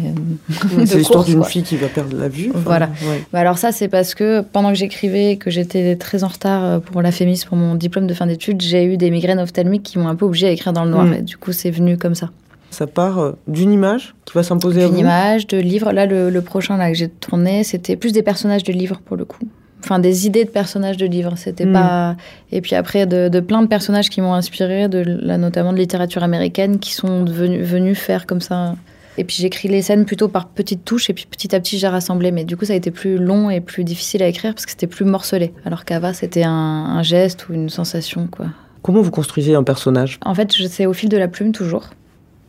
C'est 0.86 0.98
l'histoire 0.98 1.24
d'une 1.24 1.44
fille 1.44 1.64
qui 1.64 1.78
va 1.78 1.88
perdre 1.88 2.18
la 2.18 2.28
vue. 2.28 2.50
enfin, 2.52 2.60
Voilà. 2.66 2.86
ouais. 3.10 3.24
Bah 3.32 3.40
alors 3.40 3.58
ça, 3.58 3.72
c'est 3.72 3.88
parce 3.88 4.16
que 4.16 4.42
pendant 4.42 4.70
que 4.70 4.76
j'écrivais, 4.76 5.38
que 5.38 5.50
j'étais 5.50 5.96
très 5.96 6.24
en 6.24 6.28
retard 6.28 6.64
euh, 6.64 6.80
pour 6.80 7.02
la 7.02 7.12
Fémis, 7.12 7.44
pour 7.48 7.58
mon 7.58 7.76
diplôme 7.76 8.08
de 8.08 8.14
fin 8.14 8.26
d'études, 8.28 8.62
j'ai 8.62 8.84
eu 8.84 8.98
des 8.98 9.10
migraines 9.12 9.40
ophtalmiques 9.40 9.84
qui 9.84 9.98
m'ont 10.00 10.08
un 10.08 10.16
peu 10.16 10.26
obligée 10.26 10.48
à 10.48 10.52
écrire 10.52 10.74
dans 10.74 10.84
le 10.84 10.92
noir. 10.92 11.06
Mm. 11.06 11.14
Et 11.14 11.22
du 11.22 11.38
coup, 11.38 11.52
c'est 11.54 11.72
venu 11.72 11.98
comme 11.98 12.16
ça. 12.16 12.30
Ça 12.70 12.88
part 12.88 13.20
euh, 13.20 13.32
d'une 13.48 13.72
image 13.72 14.16
qui 14.26 14.34
va 14.34 14.44
s'imposer 14.44 14.82
à 14.84 14.86
Une 14.88 14.94
vous? 14.94 15.00
image, 15.00 15.48
de 15.48 15.58
livres. 15.58 15.92
Là, 15.92 16.06
le, 16.06 16.30
le 16.30 16.42
prochain 16.42 16.78
là, 16.78 16.90
que 16.92 16.98
j'ai 16.98 17.10
tourné, 17.10 17.64
c'était 17.64 17.96
plus 17.98 18.12
des 18.14 18.24
personnages 18.24 18.64
de 18.64 18.72
livres 18.74 19.02
pour 19.06 19.18
le 19.18 19.26
coup. 19.26 19.40
Enfin, 19.84 20.00
des 20.00 20.28
idées 20.28 20.46
de 20.46 20.50
personnages 20.50 20.98
de 20.98 21.06
livres. 21.06 21.34
C'était 21.36 21.66
Mm. 21.66 21.74
pas. 21.74 22.16
Et 22.52 22.62
puis 22.62 22.76
après, 22.76 23.06
de, 23.06 23.30
de 23.30 23.40
plein 23.40 23.62
de 23.62 23.68
personnages 23.68 24.10
qui 24.10 24.22
m'ont 24.22 24.34
inspiré, 24.34 24.88
de, 24.88 25.00
là, 25.00 25.38
notamment 25.38 25.74
de 25.74 25.78
littérature 25.78 26.24
américaine, 26.24 26.80
qui 26.80 26.94
sont 26.94 27.26
venus, 27.26 27.66
venus 27.66 27.98
faire 27.98 28.26
comme 28.26 28.42
ça 28.42 28.76
Et 29.18 29.24
puis 29.24 29.36
j'écris 29.40 29.68
les 29.68 29.82
scènes 29.82 30.06
plutôt 30.06 30.28
par 30.30 30.48
petites 30.48 30.86
touches 30.86 31.10
et 31.10 31.14
puis 31.14 31.26
petit 31.30 31.54
à 31.54 31.60
petit 31.60 31.78
j'ai 31.78 31.88
rassemblé. 31.88 32.32
Mais 32.32 32.46
du 32.46 32.56
coup 32.56 32.66
ça 32.66 32.74
a 32.74 32.76
été 32.76 32.92
plus 32.92 33.18
long 33.18 33.50
et 33.50 33.60
plus 33.60 33.84
difficile 33.84 34.24
à 34.24 34.28
écrire 34.28 34.54
parce 34.54 34.66
que 34.66 34.72
c'était 34.72 34.88
plus 34.88 35.06
morcelé. 35.06 35.54
Alors 35.66 35.84
qu'Ava 35.86 36.14
c'était 36.14 36.44
un, 36.44 36.52
un, 36.52 37.04
geste 37.04 37.50
ou 37.50 37.54
une 37.54 37.70
sensation 37.70 38.28
quoi. 38.32 38.48
Comment 38.82 39.02
vous 39.02 39.12
construisez 39.12 39.54
un 39.54 39.64
personnage? 39.64 40.18
En 40.24 40.34
fait 40.34 40.52
c'est 40.52 40.86
au 40.86 40.94
fil 40.94 41.10
de 41.10 41.18
la 41.18 41.28
plume 41.28 41.52
toujours. 41.52 41.90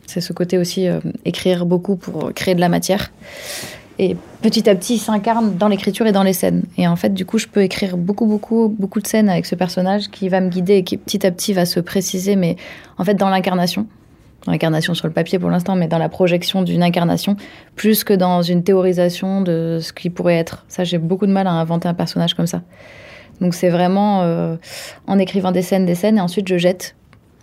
C'est 0.05 0.21
ce 0.21 0.33
côté 0.33 0.57
aussi 0.57 0.87
euh, 0.87 0.99
écrire 1.25 1.65
beaucoup 1.65 1.95
pour 1.95 2.33
créer 2.33 2.55
de 2.55 2.59
la 2.59 2.69
matière. 2.69 3.11
Et 3.99 4.17
petit 4.41 4.69
à 4.69 4.75
petit, 4.75 4.95
il 4.95 4.99
s'incarne 4.99 5.55
dans 5.55 5.67
l'écriture 5.67 6.07
et 6.07 6.11
dans 6.11 6.23
les 6.23 6.33
scènes. 6.33 6.63
Et 6.77 6.87
en 6.87 6.95
fait, 6.95 7.13
du 7.13 7.25
coup, 7.25 7.37
je 7.37 7.47
peux 7.47 7.61
écrire 7.61 7.95
beaucoup, 7.97 8.25
beaucoup, 8.25 8.67
beaucoup 8.67 8.99
de 8.99 9.07
scènes 9.07 9.29
avec 9.29 9.45
ce 9.45 9.55
personnage 9.55 10.09
qui 10.09 10.29
va 10.29 10.41
me 10.41 10.49
guider 10.49 10.75
et 10.77 10.83
qui 10.83 10.97
petit 10.97 11.25
à 11.25 11.31
petit 11.31 11.53
va 11.53 11.65
se 11.65 11.79
préciser, 11.79 12.35
mais 12.35 12.55
en 12.97 13.03
fait, 13.03 13.13
dans 13.13 13.29
l'incarnation. 13.29 13.87
L'incarnation 14.45 14.93
sur 14.93 15.07
le 15.07 15.13
papier 15.13 15.39
pour 15.39 15.49
l'instant, 15.49 15.75
mais 15.75 15.87
dans 15.87 15.99
la 15.99 16.09
projection 16.09 16.63
d'une 16.63 16.83
incarnation, 16.83 17.37
plus 17.75 18.03
que 18.03 18.13
dans 18.13 18.41
une 18.41 18.63
théorisation 18.63 19.41
de 19.41 19.79
ce 19.81 19.93
qui 19.93 20.09
pourrait 20.09 20.35
être. 20.35 20.65
Ça, 20.67 20.83
j'ai 20.83 20.97
beaucoup 20.97 21.27
de 21.27 21.31
mal 21.31 21.47
à 21.47 21.51
inventer 21.51 21.87
un 21.87 21.93
personnage 21.93 22.33
comme 22.33 22.47
ça. 22.47 22.61
Donc, 23.39 23.53
c'est 23.53 23.69
vraiment 23.69 24.21
euh, 24.23 24.57
en 25.07 25.17
écrivant 25.17 25.51
des 25.51 25.61
scènes, 25.61 25.85
des 25.85 25.95
scènes, 25.95 26.17
et 26.17 26.21
ensuite 26.21 26.47
je 26.47 26.57
jette 26.57 26.95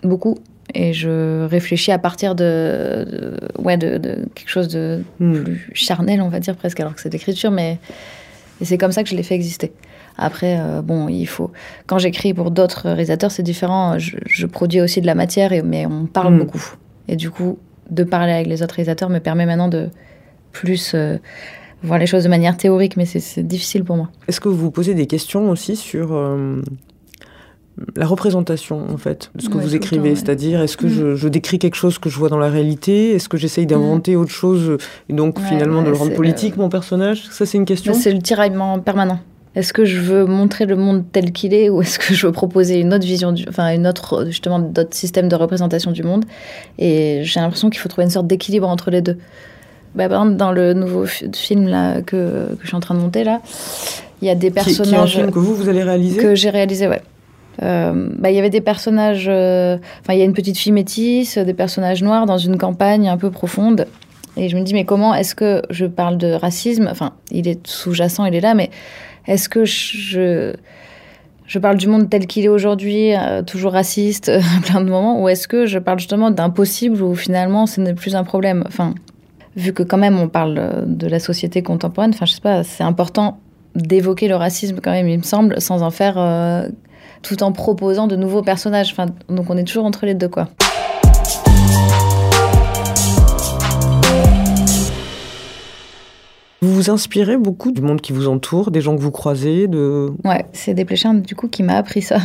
beaucoup 0.02 0.36
et 0.74 0.92
je 0.92 1.44
réfléchis 1.46 1.92
à 1.92 1.98
partir 1.98 2.34
de, 2.34 3.06
de 3.10 3.36
ouais 3.62 3.76
de, 3.76 3.98
de, 3.98 4.26
quelque 4.34 4.48
chose 4.48 4.68
de 4.68 5.02
Hmm. 5.18 5.42
plus 5.42 5.70
charnel 5.74 6.20
on 6.22 6.28
va 6.28 6.40
dire 6.40 6.56
presque 6.56 6.80
alors 6.80 6.94
que 6.94 7.00
c'est 7.00 7.12
l'écriture 7.12 7.50
mais 7.50 7.78
c'est 8.62 8.78
comme 8.78 8.92
ça 8.92 9.02
que 9.02 9.08
je 9.08 9.16
l'ai 9.16 9.22
fait 9.22 9.34
exister 9.34 9.72
après 10.18 10.58
euh, 10.60 10.82
bon 10.82 11.08
il 11.08 11.26
faut 11.26 11.50
quand 11.86 11.98
j'écris 11.98 12.34
pour 12.34 12.50
d'autres 12.50 12.86
réalisateurs 12.88 13.30
c'est 13.30 13.42
différent 13.42 13.98
je, 13.98 14.16
je, 14.26 14.46
produis 14.46 14.80
aussi 14.80 15.00
de 15.00 15.06
la 15.06 15.14
matière 15.14 15.52
et, 15.52 15.62
mais 15.62 15.86
on 15.86 16.06
parle 16.06 16.34
Hmm. 16.34 16.38
beaucoup 16.38 16.64
et 17.08 17.16
du 17.16 17.30
coup 17.30 17.58
de 17.90 18.04
parler 18.04 18.32
avec 18.32 18.46
les 18.46 18.62
autres 18.62 18.74
réalisateurs 18.76 19.10
me 19.10 19.18
permet 19.18 19.46
maintenant 19.46 19.68
de 19.68 19.88
plus 20.52 20.92
euh, 20.94 21.16
voir 21.82 21.98
les 21.98 22.06
choses 22.06 22.24
de 22.24 22.28
manière 22.28 22.56
théorique 22.56 22.96
mais 22.96 23.06
c'est 23.06 23.42
difficile 23.46 23.84
pour 23.84 23.96
moi 23.96 24.10
est-ce 24.28 24.40
que 24.40 24.48
vous 24.48 24.56
vous 24.56 24.70
posez 24.70 24.94
des 24.94 25.06
questions 25.06 25.48
aussi 25.50 25.74
sur 25.76 26.12
euh, 26.12 26.60
la 27.96 28.06
représentation 28.06 28.84
en 28.92 28.96
fait 28.98 29.30
de 29.34 29.42
ce 29.42 29.48
que 29.48 29.56
Ouais, 29.56 29.62
vous 29.62 29.74
écrivez, 29.74 30.10
ouais. 30.10 30.14
c'est-à-dire 30.16 30.60
est-ce 30.60 30.76
que 30.76 30.86
Mm. 30.86 30.90
je, 30.90 31.14
je 31.16 31.28
décris 31.28 31.58
quelque 31.58 31.76
chose 31.76 31.98
que 31.98 32.10
je 32.10 32.18
vois 32.18 32.28
dans 32.28 32.38
la 32.38 32.48
réalité, 32.48 33.12
est-ce 33.14 33.28
que 33.28 33.36
j'essaye 33.38 33.64
d'inventer 33.66 34.16
autre 34.16 34.30
chose 34.32 34.76
et 35.08 35.12
donc 35.12 35.38
Ouais, 35.38 35.44
finalement 35.46 35.82
de 35.82 35.88
le 35.90 35.96
rendre 35.96 36.14
politique 36.14 36.56
mon 36.56 36.68
personnage? 36.68 37.24
Ça 37.30 37.46
c'est 37.46 37.56
une 37.58 37.64
question. 37.64 37.94
C'est 37.94 38.12
le 38.12 38.20
tiraillement 38.20 38.78
permanent. 38.80 39.18
Est-ce 39.56 39.72
que 39.72 39.84
je 39.84 39.98
veux 39.98 40.26
montrer 40.26 40.64
le 40.66 40.76
monde 40.76 41.04
tel 41.10 41.32
qu'il 41.32 41.54
est 41.54 41.68
ou 41.70 41.82
est-ce 41.82 41.98
que 41.98 42.14
je 42.14 42.24
veux 42.26 42.32
proposer 42.32 42.78
une 42.80 42.92
autre 42.94 43.04
vision, 43.06 43.32
du, 43.32 43.44
enfin 43.48 43.74
une 43.74 43.86
autre 43.86 44.26
justement 44.26 44.60
d'autres 44.60 44.94
systèmes 44.94 45.28
de 45.28 45.34
représentation 45.34 45.90
du 45.90 46.02
monde? 46.04 46.24
Et 46.78 47.20
j'ai 47.24 47.40
l'impression 47.40 47.68
qu'il 47.70 47.80
faut 47.80 47.88
trouver 47.88 48.04
une 48.04 48.10
sorte 48.10 48.26
d'équilibre 48.28 48.68
entre 48.68 48.90
les 48.92 49.00
deux. 49.02 49.16
Bah, 49.96 50.08
par 50.08 50.20
exemple, 50.22 50.36
dans 50.36 50.52
le 50.52 50.72
nouveau 50.72 51.04
fi- 51.04 51.28
film 51.34 51.66
là 51.66 52.00
que, 52.02 52.50
que 52.54 52.58
je 52.62 52.66
suis 52.68 52.76
en 52.76 52.80
train 52.80 52.94
de 52.94 53.00
monter 53.00 53.24
là, 53.24 53.40
il 54.22 54.28
y 54.28 54.30
a 54.30 54.36
des 54.36 54.52
Qui, 54.52 54.52
qui 54.52 54.58
est 54.58 54.60
un 54.60 54.64
personnages 54.76 55.14
film 55.16 55.30
que 55.32 55.38
vous 55.40 55.54
vous 55.56 55.68
allez 55.68 55.82
réaliser? 55.82 56.16
que 56.18 56.36
j'ai 56.36 56.50
réalisé, 56.50 56.86
ouais. 56.86 57.02
Euh, 57.62 58.08
bah, 58.18 58.30
il 58.30 58.36
y 58.36 58.38
avait 58.38 58.50
des 58.50 58.60
personnages, 58.60 59.26
euh, 59.28 59.76
enfin 60.00 60.14
il 60.14 60.18
y 60.18 60.22
a 60.22 60.24
une 60.24 60.32
petite 60.32 60.56
fille 60.56 60.72
métisse, 60.72 61.36
des 61.36 61.54
personnages 61.54 62.02
noirs 62.02 62.26
dans 62.26 62.38
une 62.38 62.56
campagne 62.56 63.08
un 63.08 63.18
peu 63.18 63.30
profonde. 63.30 63.86
Et 64.36 64.48
je 64.48 64.56
me 64.56 64.62
dis 64.62 64.72
mais 64.72 64.84
comment 64.84 65.14
est-ce 65.14 65.34
que 65.34 65.62
je 65.70 65.86
parle 65.86 66.16
de 66.16 66.32
racisme? 66.32 66.88
Enfin 66.90 67.12
il 67.30 67.48
est 67.48 67.66
sous-jacent, 67.66 68.24
il 68.24 68.34
est 68.34 68.40
là, 68.40 68.54
mais 68.54 68.70
est-ce 69.26 69.48
que 69.48 69.64
je 69.64 70.54
je 71.46 71.58
parle 71.58 71.76
du 71.76 71.88
monde 71.88 72.08
tel 72.08 72.28
qu'il 72.28 72.44
est 72.44 72.48
aujourd'hui, 72.48 73.12
euh, 73.14 73.42
toujours 73.42 73.72
raciste 73.72 74.30
plein 74.64 74.80
de 74.80 74.88
moments, 74.88 75.20
ou 75.20 75.28
est-ce 75.28 75.48
que 75.48 75.66
je 75.66 75.78
parle 75.78 75.98
justement 75.98 76.30
d'un 76.30 76.48
possible 76.48 77.02
où 77.02 77.14
finalement 77.14 77.66
ce 77.66 77.80
n'est 77.80 77.94
plus 77.94 78.14
un 78.14 78.24
problème? 78.24 78.64
Enfin 78.66 78.94
vu 79.56 79.72
que 79.72 79.82
quand 79.82 79.98
même 79.98 80.18
on 80.18 80.28
parle 80.28 80.84
de 80.86 81.06
la 81.08 81.18
société 81.18 81.60
contemporaine, 81.62 82.12
enfin 82.14 82.24
je 82.24 82.32
sais 82.32 82.40
pas, 82.40 82.62
c'est 82.62 82.84
important 82.84 83.40
d'évoquer 83.74 84.28
le 84.28 84.36
racisme 84.36 84.78
quand 84.82 84.92
même, 84.92 85.08
il 85.08 85.18
me 85.18 85.24
semble, 85.24 85.60
sans 85.60 85.82
en 85.82 85.90
faire 85.90 86.16
tout 87.22 87.42
en 87.42 87.52
proposant 87.52 88.06
de 88.06 88.16
nouveaux 88.16 88.42
personnages. 88.42 88.90
Enfin, 88.92 89.06
donc 89.28 89.50
on 89.50 89.56
est 89.56 89.64
toujours 89.64 89.84
entre 89.84 90.06
les 90.06 90.14
deux, 90.14 90.28
quoi. 90.28 90.48
Vous 96.62 96.74
vous 96.74 96.90
inspirez 96.90 97.38
beaucoup 97.38 97.72
du 97.72 97.80
monde 97.80 98.02
qui 98.02 98.12
vous 98.12 98.28
entoure, 98.28 98.70
des 98.70 98.82
gens 98.82 98.94
que 98.94 99.00
vous 99.00 99.10
croisez, 99.10 99.66
de... 99.66 100.10
Ouais, 100.24 100.44
c'est 100.52 100.74
Desplechin, 100.74 101.14
du 101.14 101.34
coup, 101.34 101.48
qui 101.48 101.62
m'a 101.62 101.76
appris 101.76 102.02
ça. 102.02 102.18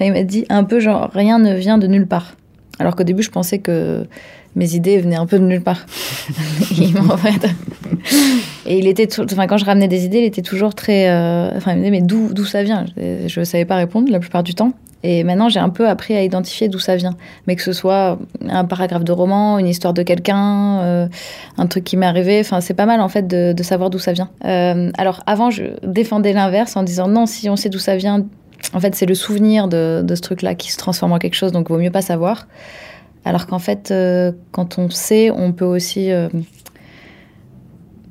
Il 0.00 0.12
m'a 0.12 0.24
dit 0.24 0.44
un 0.48 0.64
peu 0.64 0.80
genre, 0.80 1.08
rien 1.12 1.38
ne 1.38 1.54
vient 1.54 1.78
de 1.78 1.86
nulle 1.86 2.08
part. 2.08 2.34
Alors 2.80 2.96
qu'au 2.96 3.04
début, 3.04 3.22
je 3.22 3.30
pensais 3.30 3.60
que 3.60 4.04
mes 4.56 4.74
idées 4.74 4.98
venaient 4.98 5.16
un 5.16 5.26
peu 5.26 5.38
de 5.38 5.44
nulle 5.44 5.62
part. 5.62 5.86
il 6.76 6.98
en 6.98 7.16
fait... 7.16 7.48
Et 8.66 8.78
il 8.78 8.86
était, 8.88 9.08
enfin, 9.20 9.46
quand 9.46 9.58
je 9.58 9.64
ramenais 9.64 9.88
des 9.88 10.04
idées, 10.04 10.18
il 10.18 10.24
était 10.24 10.42
toujours 10.42 10.74
très, 10.74 11.08
euh... 11.08 11.56
enfin, 11.56 11.72
il 11.72 11.78
me 11.78 11.84
disait 11.84 11.90
mais 11.90 12.02
d'où 12.02 12.44
ça 12.44 12.62
vient? 12.62 12.84
Je 12.96 13.40
ne 13.40 13.44
savais 13.44 13.64
pas 13.64 13.76
répondre 13.76 14.10
la 14.10 14.18
plupart 14.18 14.42
du 14.42 14.54
temps. 14.54 14.72
Et 15.02 15.22
maintenant, 15.22 15.48
j'ai 15.48 15.60
un 15.60 15.68
peu 15.68 15.88
appris 15.88 16.16
à 16.16 16.22
identifier 16.24 16.68
d'où 16.68 16.80
ça 16.80 16.96
vient. 16.96 17.16
Mais 17.46 17.54
que 17.54 17.62
ce 17.62 17.72
soit 17.72 18.18
un 18.48 18.64
paragraphe 18.64 19.04
de 19.04 19.12
roman, 19.12 19.58
une 19.58 19.68
histoire 19.68 19.94
de 19.94 20.02
quelqu'un, 20.02 20.80
euh, 20.80 21.08
un 21.58 21.66
truc 21.66 21.84
qui 21.84 21.96
m'est 21.96 22.06
arrivé. 22.06 22.40
Enfin, 22.40 22.60
c'est 22.60 22.74
pas 22.74 22.86
mal, 22.86 23.00
en 23.00 23.08
fait, 23.08 23.28
de, 23.28 23.62
savoir 23.62 23.90
d'où 23.90 24.00
ça 24.00 24.12
vient. 24.12 24.30
Euh, 24.44 24.90
alors, 24.98 25.22
avant, 25.26 25.50
je 25.50 25.64
défendais 25.84 26.32
l'inverse 26.32 26.76
en 26.76 26.82
disant 26.82 27.06
non, 27.06 27.26
si 27.26 27.48
on 27.48 27.54
sait 27.54 27.68
d'où 27.68 27.78
ça 27.78 27.96
vient, 27.96 28.26
en 28.74 28.80
fait, 28.80 28.96
c'est 28.96 29.06
le 29.06 29.14
souvenir 29.14 29.68
de, 29.68 30.02
de 30.02 30.14
ce 30.16 30.22
truc-là 30.22 30.56
qui 30.56 30.72
se 30.72 30.76
transforme 30.76 31.12
en 31.12 31.18
quelque 31.18 31.34
chose, 31.34 31.52
donc 31.52 31.66
il 31.68 31.72
vaut 31.72 31.78
mieux 31.78 31.92
pas 31.92 32.02
savoir. 32.02 32.48
Alors 33.24 33.46
qu'en 33.46 33.58
fait, 33.58 33.92
quand 34.52 34.78
on 34.78 34.88
sait, 34.88 35.30
on 35.30 35.52
peut 35.52 35.64
aussi 35.64 36.10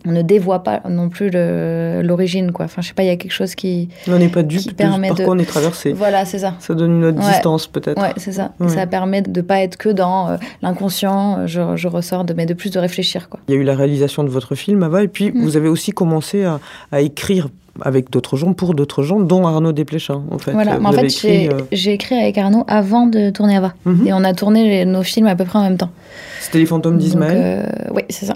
on 0.06 0.12
ne 0.12 0.22
dévoie 0.22 0.64
pas 0.64 0.82
non 0.90 1.10
plus 1.10 1.30
l'origine, 1.32 2.52
quoi. 2.52 2.66
Enfin, 2.66 2.82
je 2.82 2.88
sais 2.90 2.94
pas, 2.94 3.04
il 3.04 3.08
y 3.08 3.12
a 3.12 3.16
quelque 3.16 3.32
chose 3.32 3.56
qui. 3.56 3.90
On 4.08 4.18
n'est 4.18 4.30
pas 4.30 4.44
dupe 4.44 4.76
par 4.78 5.00
de... 5.00 5.24
quoi 5.24 5.36
on 5.36 5.40
est 5.40 5.46
traversé. 5.46 5.94
Voilà, 5.94 6.26
c'est 6.26 6.40
ça. 6.40 6.54
Ça 6.60 6.74
donne 6.74 6.98
une 6.98 7.06
autre 7.06 7.20
ouais. 7.20 7.32
distance, 7.32 7.68
peut-être. 7.68 8.02
Ouais, 8.02 8.14
c'est 8.18 8.32
ça. 8.32 8.52
Ouais. 8.60 8.70
Ça 8.70 8.86
permet 8.88 9.22
de 9.22 9.42
pas 9.42 9.60
être 9.62 9.78
que 9.78 9.90
dans 9.90 10.30
euh, 10.30 10.38
l'inconscient, 10.62 11.48
je, 11.48 11.76
je, 11.76 11.88
ressors, 11.88 12.24
de, 12.24 12.34
mais 12.34 12.46
de 12.46 12.54
plus 12.54 12.72
de 12.72 12.80
réfléchir, 12.80 13.30
quoi. 13.30 13.40
Il 13.48 13.56
y 13.56 13.58
a 13.58 13.62
eu 13.62 13.64
la 13.64 13.76
réalisation 13.76 14.24
de 14.24 14.30
votre 14.30 14.56
film, 14.56 14.84
Ava, 14.84 15.04
et 15.04 15.08
puis 15.08 15.32
mmh. 15.32 15.42
vous 15.42 15.58
avez 15.58 15.70
aussi 15.70 15.92
commencé 15.92 16.44
à, 16.44 16.60
à 16.92 17.02
écrire 17.02 17.48
avec 17.82 18.10
d'autres 18.10 18.38
gens, 18.38 18.54
pour 18.54 18.74
d'autres 18.74 19.04
gens, 19.04 19.20
dont 19.20 19.46
Arnaud 19.46 19.74
Desplechin, 19.74 20.24
en 20.32 20.38
fait. 20.38 20.52
Voilà, 20.52 20.80
mais 20.80 20.88
en 20.88 20.92
fait, 20.92 21.10
j'ai 21.10 21.50
euh... 21.50 21.92
écrit 21.92 22.16
avec 22.16 22.38
Arnaud 22.38 22.64
avant 22.68 23.06
de 23.08 23.30
tourner 23.30 23.58
Ava. 23.58 23.74
Mhm. 23.86 24.08
Et 24.08 24.14
on 24.14 24.24
a 24.24 24.34
tourné 24.34 24.86
nos 24.86 25.04
films 25.04 25.28
à 25.28 25.36
peu 25.36 25.44
près 25.44 25.60
en 25.60 25.64
même 25.64 25.78
temps. 25.78 25.92
C'était 26.40 26.60
Les 26.60 26.66
Fantômes 26.66 26.98
d'Ismaël 26.98 27.38
euh, 27.38 27.92
Oui, 27.94 28.04
c'est 28.10 28.26
ça. 28.26 28.36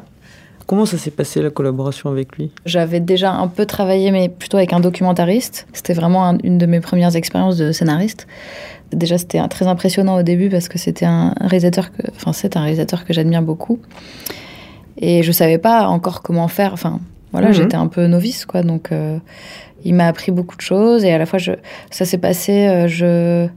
Comment 0.70 0.86
ça 0.86 1.00
s'est 1.00 1.10
passé 1.10 1.42
la 1.42 1.50
collaboration 1.50 2.12
avec 2.12 2.38
lui? 2.38 2.52
J'avais 2.64 3.00
déjà 3.00 3.32
un 3.32 3.48
peu 3.48 3.66
travaillé, 3.66 4.12
mais 4.12 4.30
plutôt 4.30 4.58
avec 4.58 4.72
un 4.72 4.80
documentariste. 4.80 5.66
C'était 5.74 5.94
vraiment 5.96 6.28
un, 6.28 6.38
une 6.44 6.60
de 6.60 6.68
mes 6.68 6.80
premières 6.80 7.16
expériences 7.16 7.58
de 7.58 7.72
scénariste. 7.72 8.28
Déjà, 8.92 9.18
c'était 9.18 9.42
très 9.48 9.66
impressionnant 9.66 10.18
au 10.20 10.22
début 10.22 10.48
parce 10.50 10.68
que 10.70 10.78
c'était 10.78 11.06
un 11.08 11.34
réalisateur 11.42 11.92
que, 11.92 12.04
enfin, 12.16 12.34
c'est 12.34 12.56
un 12.56 12.62
réalisateur 12.62 13.04
que 13.04 13.14
j'admire 13.14 13.42
beaucoup. 13.42 13.80
Et 14.98 15.24
je 15.24 15.32
savais 15.32 15.58
pas 15.58 15.88
encore 15.88 16.22
comment 16.22 16.48
faire. 16.48 16.72
Enfin, 16.74 17.00
voilà, 17.32 17.48
Mhm. 17.48 17.54
j'étais 17.56 17.76
un 17.76 17.88
peu 17.88 18.06
novice, 18.06 18.46
quoi. 18.46 18.62
Donc, 18.62 18.92
euh, 18.92 19.18
il 19.86 19.96
m'a 19.96 20.06
appris 20.06 20.32
beaucoup 20.32 20.56
de 20.56 20.62
choses. 20.62 21.04
Et 21.04 21.12
à 21.12 21.18
la 21.18 21.26
fois, 21.26 21.40
je, 21.40 21.54
ça 21.90 22.06
s'est 22.06 22.20
passé. 22.20 22.68
Euh, 22.68 22.88
je, 22.88 23.48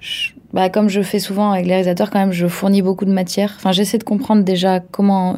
je 0.00 0.30
bah, 0.52 0.70
comme 0.70 0.88
je 0.88 1.02
fais 1.02 1.20
souvent 1.20 1.52
avec 1.52 1.66
les 1.66 1.70
réalisateurs, 1.74 2.10
quand 2.10 2.18
même, 2.18 2.32
je 2.32 2.48
fournis 2.48 2.82
beaucoup 2.82 3.04
de 3.04 3.12
matière. 3.12 3.54
Enfin, 3.58 3.70
j'essaie 3.70 3.98
de 3.98 4.02
comprendre 4.02 4.42
déjà 4.42 4.80
comment 4.80 5.36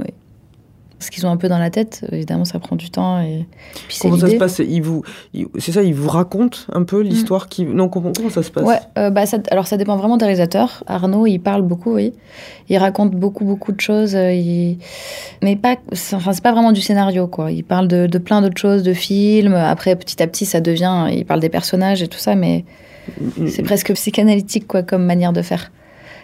ce 1.02 1.11
qu'ils 1.11 1.26
ont 1.26 1.30
un 1.30 1.37
peu 1.37 1.49
dans 1.49 1.59
la 1.59 1.71
tête. 1.71 2.04
Évidemment, 2.12 2.44
ça 2.44 2.59
prend 2.59 2.76
du 2.76 2.90
temps. 2.90 3.21
Et 3.21 3.47
puis 3.88 3.99
comment 4.00 4.18
ça 4.18 4.28
se 4.28 4.37
passe? 4.37 4.59
Il 4.61 4.82
vous, 4.82 5.02
C'est 5.59 5.73
ça, 5.73 5.82
il 5.82 5.94
vous 5.94 6.09
raconte 6.09 6.66
un 6.73 6.85
peu 6.85 7.00
l'histoire 7.00 7.44
mmh. 7.44 7.49
qui. 7.49 7.64
Non, 7.64 7.88
comment, 7.88 8.12
comment, 8.16 8.30
ça 8.30 8.42
se 8.42 8.50
passe? 8.50 8.64
Ouais, 8.64 8.78
euh, 8.99 9.11
bah 9.11 9.26
ça, 9.26 9.38
alors 9.50 9.66
ça 9.66 9.76
dépend 9.76 9.97
vraiment 9.97 10.16
des 10.16 10.25
réalisateurs. 10.25 10.85
Arnaud, 10.87 11.26
il 11.26 11.38
parle 11.38 11.62
beaucoup, 11.62 11.94
oui. 11.94 12.12
Il 12.68 12.78
raconte 12.78 13.11
beaucoup, 13.12 13.44
beaucoup 13.44 13.73
de 13.73 13.80
choses. 13.80 14.14
euh, 14.14 14.32
Il... 14.32 14.78
Mais 15.42 15.56
pas. 15.56 15.76
Enfin, 16.12 16.32
c'est 16.32 16.42
pas 16.42 16.52
vraiment 16.52 16.73
du 16.73 16.80
scénario, 16.80 17.26
quoi. 17.26 17.50
Il 17.50 17.64
parle 17.64 17.88
de, 17.88 18.06
de 18.06 18.18
plein 18.18 18.40
d'autres 18.40 18.61
choses, 18.61 18.82
de 18.82 18.94
films. 18.94 19.54
Après, 19.54 19.97
petit 19.97 20.23
à 20.23 20.26
petit, 20.26 20.47
ça 20.47 20.61
devient. 20.61 21.09
Il 21.12 21.26
parle 21.26 21.40
des 21.40 21.49
personnages 21.50 22.02
et 22.02 22.09
tout 22.09 22.18
ça, 22.18 22.35
mais 22.35 22.64
c'est 23.49 23.62
presque 23.62 23.92
psychanalytique, 23.94 24.66
quoi, 24.66 24.82
comme 24.82 25.04
manière 25.04 25.32
de 25.32 25.42
faire. 25.42 25.73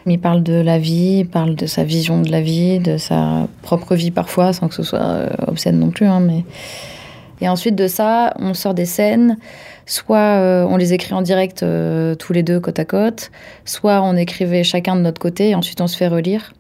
Il 0.06 0.18
parle 0.20 0.42
de 0.42 0.54
la 0.54 0.78
vie, 0.78 1.20
il 1.20 1.28
parle 1.28 1.54
de 1.54 1.66
sa 1.66 1.84
vision 1.84 2.22
de 2.22 2.30
la 2.30 2.40
vie, 2.40 2.78
de 2.78 2.96
sa 2.96 3.46
propre 3.62 3.94
vie 3.94 4.10
parfois, 4.10 4.52
sans 4.52 4.68
que 4.68 4.74
ce 4.74 4.82
soit 4.82 5.00
euh, 5.00 5.28
obscène 5.46 5.78
non 5.78 5.90
plus. 5.90 6.06
Hein, 6.06 6.20
mais... 6.20 6.44
Et 7.40 7.48
ensuite 7.48 7.76
de 7.76 7.86
ça, 7.86 8.34
on 8.38 8.54
sort 8.54 8.74
des 8.74 8.84
scènes. 8.84 9.38
Soit 9.86 10.18
euh, 10.18 10.66
on 10.68 10.76
les 10.76 10.92
écrit 10.92 11.14
en 11.14 11.22
direct 11.22 11.62
euh, 11.62 12.14
tous 12.14 12.32
les 12.32 12.42
deux 12.42 12.60
côte 12.60 12.78
à 12.78 12.84
côte, 12.84 13.30
soit 13.64 14.02
on 14.02 14.16
écrivait 14.16 14.62
chacun 14.62 14.96
de 14.96 15.00
notre 15.00 15.20
côté 15.20 15.50
et 15.50 15.54
ensuite 15.54 15.80
on 15.80 15.86
se 15.86 15.96
fait 15.96 16.08
relire 16.08 16.52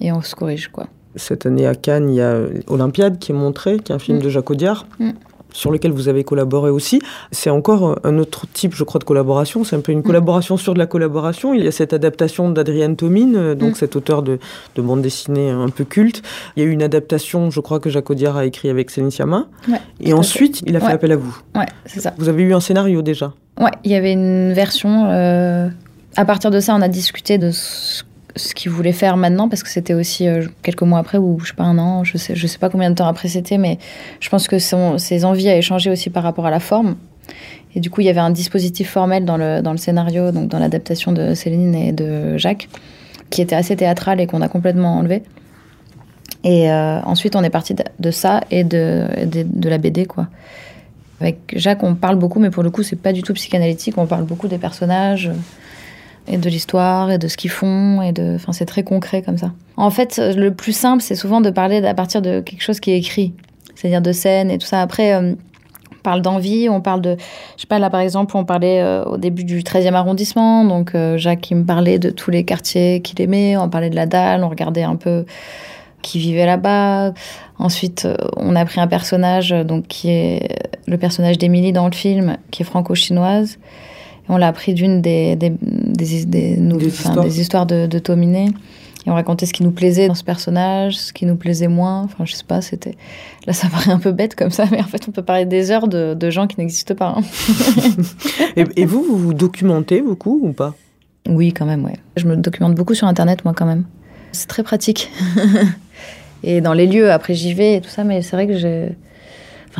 et 0.00 0.12
on 0.12 0.20
se 0.20 0.34
corrige. 0.34 0.68
quoi. 0.68 0.88
Cette 1.16 1.46
année 1.46 1.66
à 1.66 1.74
Cannes, 1.74 2.10
il 2.10 2.16
y 2.16 2.20
a 2.20 2.38
Olympiade 2.66 3.18
qui 3.18 3.32
est 3.32 3.34
montré, 3.34 3.78
qui 3.78 3.92
est 3.92 3.94
un 3.94 3.98
film 3.98 4.18
mmh. 4.18 4.22
de 4.22 4.28
Jacques 4.28 4.50
Audiard. 4.50 4.86
Mmh. 4.98 5.10
Sur 5.52 5.70
lequel 5.70 5.92
vous 5.92 6.08
avez 6.08 6.24
collaboré 6.24 6.70
aussi. 6.70 7.00
C'est 7.32 7.50
encore 7.50 7.98
un 8.04 8.18
autre 8.18 8.46
type, 8.52 8.74
je 8.74 8.84
crois, 8.84 8.98
de 8.98 9.04
collaboration. 9.04 9.64
C'est 9.64 9.76
un 9.76 9.80
peu 9.80 9.92
une 9.92 10.00
mm. 10.00 10.04
collaboration 10.04 10.56
sur 10.56 10.74
de 10.74 10.78
la 10.78 10.86
collaboration. 10.86 11.54
Il 11.54 11.64
y 11.64 11.68
a 11.68 11.72
cette 11.72 11.92
adaptation 11.92 12.50
d'Adrienne 12.50 12.96
Tomine, 12.96 13.36
euh, 13.36 13.54
donc 13.54 13.72
mm. 13.72 13.74
cet 13.76 13.96
auteur 13.96 14.22
de, 14.22 14.38
de, 14.76 14.82
bande 14.82 15.02
dessinée 15.02 15.50
un 15.50 15.68
peu 15.68 15.84
culte. 15.84 16.22
Il 16.56 16.62
y 16.62 16.66
a 16.66 16.68
eu 16.68 16.72
une 16.72 16.82
adaptation, 16.82 17.50
je 17.50 17.60
crois, 17.60 17.80
que 17.80 17.90
Jacques 17.90 18.10
Audiard 18.10 18.36
a 18.36 18.44
écrit 18.44 18.68
avec 18.68 18.90
Céline 18.90 19.10
Sciamma. 19.10 19.46
Et 20.00 20.12
ensuite, 20.12 20.62
il 20.66 20.76
a 20.76 20.80
fait 20.80 20.92
appel 20.92 21.12
à 21.12 21.16
vous. 21.16 21.36
Ouais, 21.54 21.66
c'est 21.86 22.00
ça. 22.00 22.14
Vous 22.18 22.28
avez 22.28 22.42
eu 22.42 22.54
un 22.54 22.60
scénario 22.60 23.02
déjà 23.02 23.32
Ouais, 23.60 23.70
il 23.84 23.90
y 23.90 23.94
avait 23.94 24.12
une 24.12 24.52
version. 24.52 25.06
Euh, 25.10 25.68
à 26.16 26.24
partir 26.24 26.50
de 26.50 26.60
ça, 26.60 26.74
on 26.74 26.82
a 26.82 26.88
discuté 26.88 27.38
de 27.38 27.50
ce 27.50 28.02
ce 28.36 28.54
qu'il 28.54 28.70
voulait 28.70 28.92
faire 28.92 29.16
maintenant, 29.16 29.48
parce 29.48 29.62
que 29.62 29.68
c'était 29.68 29.94
aussi 29.94 30.28
euh, 30.28 30.46
quelques 30.62 30.82
mois 30.82 30.98
après, 30.98 31.18
ou 31.18 31.38
je 31.40 31.48
sais 31.48 31.54
pas, 31.54 31.64
un 31.64 31.78
an, 31.78 32.04
je 32.04 32.16
sais, 32.16 32.34
je 32.34 32.46
sais 32.46 32.58
pas 32.58 32.68
combien 32.68 32.90
de 32.90 32.94
temps 32.94 33.06
après 33.06 33.28
c'était, 33.28 33.58
mais 33.58 33.78
je 34.20 34.28
pense 34.28 34.48
que 34.48 34.58
son, 34.58 34.98
ses 34.98 35.24
envies 35.24 35.48
a 35.48 35.56
échangé 35.56 35.90
aussi 35.90 36.10
par 36.10 36.22
rapport 36.22 36.46
à 36.46 36.50
la 36.50 36.60
forme. 36.60 36.96
Et 37.74 37.80
du 37.80 37.90
coup, 37.90 38.00
il 38.00 38.06
y 38.06 38.10
avait 38.10 38.20
un 38.20 38.30
dispositif 38.30 38.90
formel 38.90 39.24
dans 39.24 39.36
le, 39.36 39.62
dans 39.62 39.72
le 39.72 39.78
scénario, 39.78 40.32
donc 40.32 40.48
dans 40.48 40.58
l'adaptation 40.58 41.12
de 41.12 41.34
Céline 41.34 41.74
et 41.74 41.92
de 41.92 42.36
Jacques, 42.36 42.68
qui 43.30 43.42
était 43.42 43.54
assez 43.54 43.76
théâtral 43.76 44.20
et 44.20 44.26
qu'on 44.26 44.42
a 44.42 44.48
complètement 44.48 44.98
enlevé. 44.98 45.22
Et 46.42 46.70
euh, 46.70 47.00
ensuite, 47.02 47.36
on 47.36 47.44
est 47.44 47.50
parti 47.50 47.74
de, 47.74 48.10
ça 48.10 48.40
et 48.50 48.64
de, 48.64 49.06
de, 49.26 49.44
de, 49.44 49.68
la 49.68 49.78
BD, 49.78 50.06
quoi. 50.06 50.28
Avec 51.20 51.38
Jacques, 51.54 51.82
on 51.82 51.94
parle 51.94 52.16
beaucoup, 52.16 52.40
mais 52.40 52.50
pour 52.50 52.62
le 52.62 52.70
coup, 52.70 52.82
c'est 52.82 52.96
pas 52.96 53.12
du 53.12 53.22
tout 53.22 53.34
psychanalytique. 53.34 53.98
On 53.98 54.06
parle 54.06 54.24
beaucoup 54.24 54.48
des 54.48 54.56
personnages 54.56 55.30
et 56.28 56.36
de 56.36 56.48
l'histoire 56.48 57.10
et 57.10 57.18
de 57.18 57.28
ce 57.28 57.36
qu'ils 57.36 57.50
font 57.50 58.02
et 58.02 58.12
de 58.12 58.34
enfin 58.36 58.52
c'est 58.52 58.66
très 58.66 58.82
concret 58.82 59.22
comme 59.22 59.38
ça. 59.38 59.52
En 59.76 59.90
fait, 59.90 60.18
le 60.18 60.52
plus 60.52 60.72
simple 60.72 61.02
c'est 61.02 61.14
souvent 61.14 61.40
de 61.40 61.50
parler 61.50 61.84
à 61.84 61.94
partir 61.94 62.22
de 62.22 62.40
quelque 62.40 62.62
chose 62.62 62.80
qui 62.80 62.90
est 62.90 62.98
écrit, 62.98 63.32
c'est-à-dire 63.74 64.02
de 64.02 64.12
scènes 64.12 64.50
et 64.50 64.58
tout 64.58 64.66
ça. 64.66 64.80
Après 64.82 65.14
euh, 65.14 65.32
on 65.92 66.02
parle 66.02 66.22
d'envie, 66.22 66.68
on 66.68 66.80
parle 66.80 67.00
de 67.00 67.16
je 67.56 67.62
sais 67.62 67.66
pas 67.66 67.78
là 67.78 67.90
par 67.90 68.00
exemple, 68.00 68.36
on 68.36 68.44
parlait 68.44 68.80
euh, 68.80 69.04
au 69.04 69.16
début 69.16 69.44
du 69.44 69.62
13e 69.62 69.94
arrondissement, 69.94 70.64
donc 70.64 70.94
euh, 70.94 71.16
Jacques 71.16 71.40
qui 71.40 71.54
me 71.54 71.64
parlait 71.64 71.98
de 71.98 72.10
tous 72.10 72.30
les 72.30 72.44
quartiers 72.44 73.00
qu'il 73.00 73.20
aimait, 73.20 73.56
on 73.56 73.68
parlait 73.68 73.90
de 73.90 73.96
la 73.96 74.06
dalle, 74.06 74.44
on 74.44 74.48
regardait 74.48 74.82
un 74.82 74.96
peu 74.96 75.24
qui 76.02 76.18
vivait 76.18 76.46
là-bas. 76.46 77.12
Ensuite, 77.58 78.08
on 78.38 78.56
a 78.56 78.64
pris 78.64 78.80
un 78.80 78.86
personnage 78.86 79.50
donc 79.50 79.86
qui 79.86 80.08
est 80.08 80.56
le 80.86 80.96
personnage 80.96 81.36
d'Émilie 81.36 81.74
dans 81.74 81.84
le 81.84 81.92
film 81.92 82.38
qui 82.50 82.62
est 82.62 82.64
franco-chinoise 82.64 83.58
on 84.28 84.36
l'a 84.36 84.48
appris 84.48 84.74
d'une 84.74 85.00
des, 85.00 85.36
des, 85.36 85.50
des, 85.50 86.24
des, 86.24 87.40
histoires, 87.40 87.66
de, 87.66 87.86
de 87.86 87.98
Tominé. 87.98 88.46
Et 89.06 89.10
on 89.10 89.14
racontait 89.14 89.46
ce 89.46 89.52
qui 89.52 89.62
nous 89.62 89.70
plaisait 89.70 90.08
dans 90.08 90.14
ce 90.14 90.24
personnage, 90.24 90.98
ce 90.98 91.12
qui 91.12 91.24
nous 91.24 91.36
plaisait 91.36 91.68
moins. 91.68 92.02
Enfin, 92.02 92.26
je 92.26 92.34
sais 92.34 92.44
pas, 92.44 92.60
c'était. 92.60 92.96
Là, 93.46 93.54
ça 93.54 93.68
paraît 93.68 93.90
un 93.90 93.98
peu 93.98 94.12
bête 94.12 94.34
comme 94.34 94.50
ça, 94.50 94.64
mais 94.70 94.80
en 94.80 94.86
fait, 94.86 95.08
on 95.08 95.10
peut 95.10 95.22
parler 95.22 95.46
des 95.46 95.70
heures 95.70 95.88
de, 95.88 96.14
de 96.14 96.30
gens 96.30 96.46
qui 96.46 96.60
n'existent 96.60 96.94
pas. 96.94 97.14
Hein. 97.16 97.22
et, 98.56 98.84
vous, 98.84 99.02
vous 99.02 99.16
vous 99.16 99.34
documentez 99.34 100.02
beaucoup 100.02 100.40
ou 100.42 100.52
pas? 100.52 100.74
Oui, 101.28 101.52
quand 101.52 101.66
même, 101.66 101.84
ouais. 101.84 101.96
Je 102.16 102.26
me 102.26 102.36
documente 102.36 102.74
beaucoup 102.74 102.94
sur 102.94 103.06
Internet, 103.06 103.44
moi, 103.44 103.54
quand 103.54 103.66
même. 103.66 103.84
C'est 104.32 104.48
très 104.48 104.62
pratique. 104.62 105.10
et 106.42 106.60
dans 106.60 106.74
les 106.74 106.86
lieux, 106.86 107.10
après, 107.10 107.34
j'y 107.34 107.54
vais 107.54 107.76
et 107.76 107.80
tout 107.80 107.88
ça, 107.90 108.04
mais 108.04 108.20
c'est 108.20 108.36
vrai 108.36 108.46
que 108.46 108.56
j'ai 108.56 108.90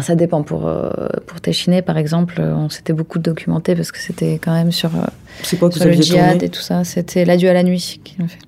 Enfin, 0.00 0.06
ça 0.06 0.14
dépend. 0.14 0.42
Pour, 0.42 0.66
euh, 0.66 0.90
pour 1.26 1.40
Téchiné, 1.40 1.82
par 1.82 1.98
exemple, 1.98 2.40
on 2.40 2.70
s'était 2.70 2.94
beaucoup 2.94 3.18
documenté 3.18 3.74
parce 3.74 3.92
que 3.92 3.98
c'était 3.98 4.34
quand 4.42 4.52
même 4.52 4.72
sur, 4.72 4.90
euh, 4.96 5.56
quoi 5.58 5.70
sur 5.70 5.84
le 5.84 5.92
djihad 5.92 6.42
et 6.42 6.48
tout 6.48 6.60
ça. 6.60 6.84
C'était 6.84 7.24
L'adieu 7.26 7.50
à 7.50 7.52
la 7.52 7.62
nuit 7.62 8.00
qui 8.02 8.16
l'a 8.18 8.26
fait. 8.26 8.38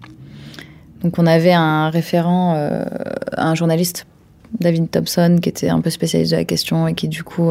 Donc, 1.02 1.18
on 1.18 1.26
avait 1.26 1.52
un 1.52 1.90
référent, 1.90 2.54
euh, 2.56 2.84
un 3.36 3.54
journaliste, 3.54 4.06
David 4.60 4.90
Thompson, 4.90 5.38
qui 5.42 5.48
était 5.48 5.68
un 5.68 5.80
peu 5.80 5.90
spécialiste 5.90 6.32
de 6.32 6.36
la 6.36 6.44
question 6.44 6.88
et 6.88 6.94
qui, 6.94 7.08
du 7.08 7.22
coup, 7.22 7.50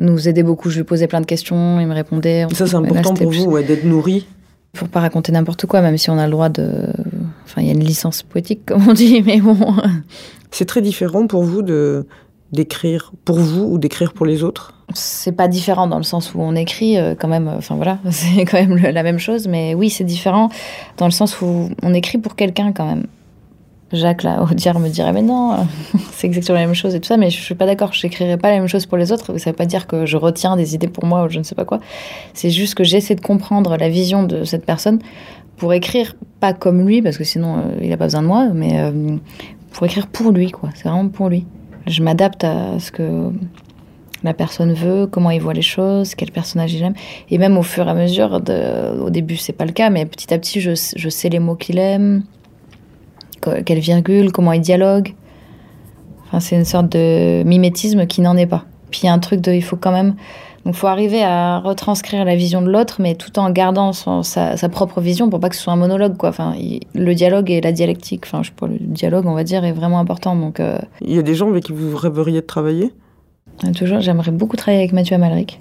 nous 0.00 0.28
aidait 0.28 0.42
beaucoup. 0.42 0.70
Je 0.70 0.78
lui 0.78 0.84
posais 0.84 1.06
plein 1.06 1.20
de 1.20 1.26
questions, 1.26 1.78
il 1.80 1.86
me 1.86 1.94
répondait. 1.94 2.46
Ça, 2.54 2.66
c'est 2.66 2.74
important 2.74 3.14
pour 3.14 3.30
vous, 3.30 3.62
d'être 3.62 3.84
nourri 3.84 4.26
pour 4.72 4.88
pas 4.88 5.00
raconter 5.00 5.30
n'importe 5.30 5.66
quoi, 5.66 5.80
même 5.80 5.96
si 5.96 6.10
on 6.10 6.18
a 6.18 6.24
le 6.26 6.32
droit 6.32 6.48
de. 6.48 6.88
Enfin, 7.44 7.60
il 7.60 7.68
y 7.68 7.70
a 7.70 7.74
une 7.74 7.84
licence 7.84 8.22
poétique, 8.22 8.66
comme 8.66 8.88
on 8.88 8.92
dit, 8.92 9.22
mais 9.26 9.40
bon. 9.40 9.56
C'est 10.50 10.66
très 10.66 10.82
différent 10.82 11.26
pour 11.26 11.42
vous 11.44 11.62
de 11.62 12.06
d'écrire 12.54 13.12
pour 13.24 13.38
vous 13.38 13.64
ou 13.64 13.78
d'écrire 13.78 14.12
pour 14.12 14.24
les 14.24 14.42
autres? 14.42 14.72
C'est 14.94 15.32
pas 15.32 15.48
différent 15.48 15.86
dans 15.86 15.98
le 15.98 16.04
sens 16.04 16.34
où 16.34 16.40
on 16.40 16.54
écrit 16.54 16.98
euh, 16.98 17.14
quand 17.18 17.28
même, 17.28 17.48
enfin 17.56 17.74
voilà, 17.74 17.98
c'est 18.10 18.44
quand 18.44 18.58
même 18.58 18.76
la 18.76 19.02
même 19.02 19.18
chose, 19.18 19.46
mais 19.48 19.74
oui, 19.74 19.90
c'est 19.90 20.04
différent 20.04 20.48
dans 20.96 21.06
le 21.06 21.10
sens 21.10 21.40
où 21.40 21.70
on 21.82 21.94
écrit 21.94 22.18
pour 22.18 22.36
quelqu'un 22.36 22.72
quand 22.72 22.86
même. 22.86 23.06
Jacques, 23.92 24.24
là, 24.24 24.42
au 24.42 24.52
dire, 24.54 24.78
me 24.78 24.88
dirait, 24.88 25.12
mais 25.12 25.22
non, 25.22 25.66
c'est 26.12 26.26
exactement 26.26 26.58
la 26.58 26.66
même 26.66 26.74
chose 26.74 26.94
et 26.94 27.00
tout 27.00 27.06
ça, 27.06 27.16
mais 27.16 27.30
je 27.30 27.40
suis 27.40 27.54
pas 27.54 27.66
d'accord, 27.66 27.92
je 27.92 28.06
n'écrirai 28.06 28.36
pas 28.36 28.50
la 28.50 28.58
même 28.58 28.66
chose 28.66 28.86
pour 28.86 28.98
les 28.98 29.12
autres. 29.12 29.38
Ça 29.38 29.50
veut 29.50 29.56
pas 29.56 29.66
dire 29.66 29.86
que 29.86 30.06
je 30.06 30.16
retiens 30.16 30.56
des 30.56 30.74
idées 30.74 30.88
pour 30.88 31.04
moi 31.04 31.24
ou 31.24 31.28
je 31.28 31.38
ne 31.38 31.44
sais 31.44 31.54
pas 31.54 31.64
quoi. 31.64 31.80
C'est 32.32 32.50
juste 32.50 32.74
que 32.74 32.84
j'essaie 32.84 33.14
de 33.14 33.20
comprendre 33.20 33.76
la 33.76 33.88
vision 33.88 34.24
de 34.24 34.44
cette 34.44 34.66
personne 34.66 34.98
pour 35.56 35.72
écrire, 35.72 36.16
pas 36.40 36.52
comme 36.52 36.86
lui, 36.86 37.02
parce 37.02 37.16
que 37.16 37.24
sinon, 37.24 37.58
euh, 37.58 37.60
il 37.82 37.92
a 37.92 37.96
pas 37.96 38.06
besoin 38.06 38.22
de 38.22 38.26
moi, 38.26 38.48
mais 38.52 38.80
euh, 38.80 39.16
pour 39.72 39.86
écrire 39.86 40.06
pour 40.08 40.32
lui, 40.32 40.50
quoi. 40.50 40.70
C'est 40.74 40.88
vraiment 40.88 41.08
pour 41.08 41.28
lui. 41.28 41.46
Je 41.86 42.02
m'adapte 42.02 42.44
à 42.44 42.78
ce 42.78 42.90
que 42.90 43.30
la 44.22 44.32
personne 44.32 44.72
veut, 44.72 45.06
comment 45.06 45.30
il 45.30 45.40
voit 45.40 45.52
les 45.52 45.62
choses, 45.62 46.14
quel 46.14 46.30
personnage 46.30 46.72
il 46.72 46.82
aime. 46.82 46.94
Et 47.30 47.38
même 47.38 47.58
au 47.58 47.62
fur 47.62 47.86
et 47.86 47.90
à 47.90 47.94
mesure, 47.94 48.40
au 49.02 49.10
début 49.10 49.36
c'est 49.36 49.52
pas 49.52 49.66
le 49.66 49.72
cas, 49.72 49.90
mais 49.90 50.06
petit 50.06 50.32
à 50.32 50.38
petit 50.38 50.60
je, 50.60 50.70
je 50.96 51.08
sais 51.08 51.28
les 51.28 51.40
mots 51.40 51.56
qu'il 51.56 51.78
aime, 51.78 52.24
quelle 53.66 53.80
virgule, 53.80 54.32
comment 54.32 54.52
il 54.52 54.60
dialogue. 54.60 55.14
Enfin, 56.26 56.40
c'est 56.40 56.56
une 56.56 56.64
sorte 56.64 56.88
de 56.90 57.42
mimétisme 57.44 58.06
qui 58.06 58.22
n'en 58.22 58.36
est 58.36 58.46
pas. 58.46 58.64
Puis 58.94 59.00
il 59.02 59.06
y 59.06 59.08
a 59.08 59.12
un 59.12 59.18
truc 59.18 59.40
de, 59.40 59.50
il 59.50 59.60
faut 59.60 59.74
quand 59.74 59.90
même 59.90 60.14
donc, 60.64 60.76
faut 60.76 60.86
arriver 60.86 61.24
à 61.24 61.58
retranscrire 61.58 62.24
la 62.24 62.36
vision 62.36 62.62
de 62.62 62.70
l'autre, 62.70 62.98
mais 63.00 63.16
tout 63.16 63.40
en 63.40 63.50
gardant 63.50 63.92
sa, 63.92 64.68
propre 64.70 65.00
vision 65.00 65.28
pour 65.28 65.40
pas 65.40 65.48
que 65.48 65.56
ce 65.56 65.62
soit 65.62 65.72
un 65.72 65.76
monologue, 65.76 66.16
quoi. 66.16 66.28
Enfin, 66.28 66.54
le 66.94 67.14
dialogue 67.14 67.50
et 67.50 67.60
la 67.60 67.72
dialectique, 67.72 68.22
enfin, 68.24 68.44
je 68.44 68.50
sais 68.50 68.68
le 68.68 68.78
dialogue, 68.78 69.26
on 69.26 69.34
va 69.34 69.42
dire, 69.42 69.64
est 69.64 69.72
vraiment 69.72 69.98
important. 69.98 70.36
Donc, 70.36 70.60
euh, 70.60 70.78
il 71.00 71.12
y 71.12 71.18
a 71.18 71.22
des 71.22 71.34
gens 71.34 71.50
avec 71.50 71.64
qui 71.64 71.72
vous 71.72 71.96
rêveriez 71.96 72.40
de 72.40 72.46
travailler? 72.46 72.92
Euh, 73.64 73.72
Toujours, 73.72 74.00
j'aimerais 74.00 74.30
beaucoup 74.30 74.56
travailler 74.56 74.78
avec 74.78 74.92
Mathieu 74.92 75.16
Amalric. 75.16 75.60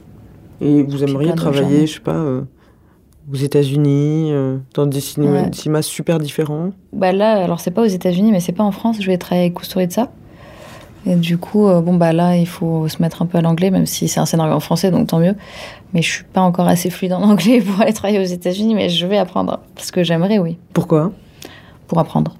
Et 0.62 0.84
vous 0.84 1.04
aimeriez 1.04 1.34
travailler, 1.34 1.88
je 1.88 1.96
sais 1.96 2.00
pas, 2.00 2.12
euh, 2.12 2.44
aux 3.32 3.36
États-Unis, 3.36 4.32
dans 4.76 4.86
des 4.86 5.02
cinémas, 5.02 5.82
super 5.82 6.20
différents? 6.20 6.70
Bah 6.94 7.12
là, 7.12 7.44
alors 7.44 7.60
c'est 7.60 7.72
pas 7.72 7.82
aux 7.82 7.88
États-Unis, 7.88 8.32
mais 8.32 8.40
c'est 8.40 8.54
pas 8.54 8.64
en 8.64 8.72
France. 8.72 8.98
Je 9.02 9.08
vais 9.08 9.18
travailler 9.18 9.48
avec 9.48 9.92
ça. 9.92 10.12
Et 11.06 11.16
du 11.16 11.38
coup, 11.38 11.68
euh, 11.68 11.82
bon, 11.82 11.96
bah 11.96 12.14
là, 12.14 12.38
il 12.38 12.48
faut 12.48 12.88
se 12.88 13.02
mettre 13.02 13.22
un 13.22 13.26
peu 13.26 13.38
à 13.38 13.42
l'anglais, 13.42 13.72
même 13.72 13.86
si 13.86 14.08
c'est 14.08 14.20
un 14.20 14.26
scénario 14.26 14.54
en 14.54 14.60
français, 14.60 14.90
donc 14.90 15.08
tant 15.08 15.20
mieux. 15.20 15.36
Mais 15.94 16.02
je 16.02 16.10
suis 16.10 16.24
pas 16.24 16.42
encore 16.42 16.68
assez 16.68 16.90
fluide 16.90 17.14
en 17.14 17.22
anglais 17.30 17.62
pour 17.62 17.82
aller 17.82 17.94
travailler 17.94 18.20
aux 18.20 18.24
États-Unis, 18.24 18.74
mais 18.76 18.90
je 18.90 19.06
vais 19.06 19.18
apprendre. 19.18 19.60
Parce 19.76 19.92
que 19.92 20.04
j'aimerais, 20.04 20.40
oui. 20.40 20.58
Pourquoi? 20.74 21.12
Pour 21.88 22.00
apprendre. 22.00 22.36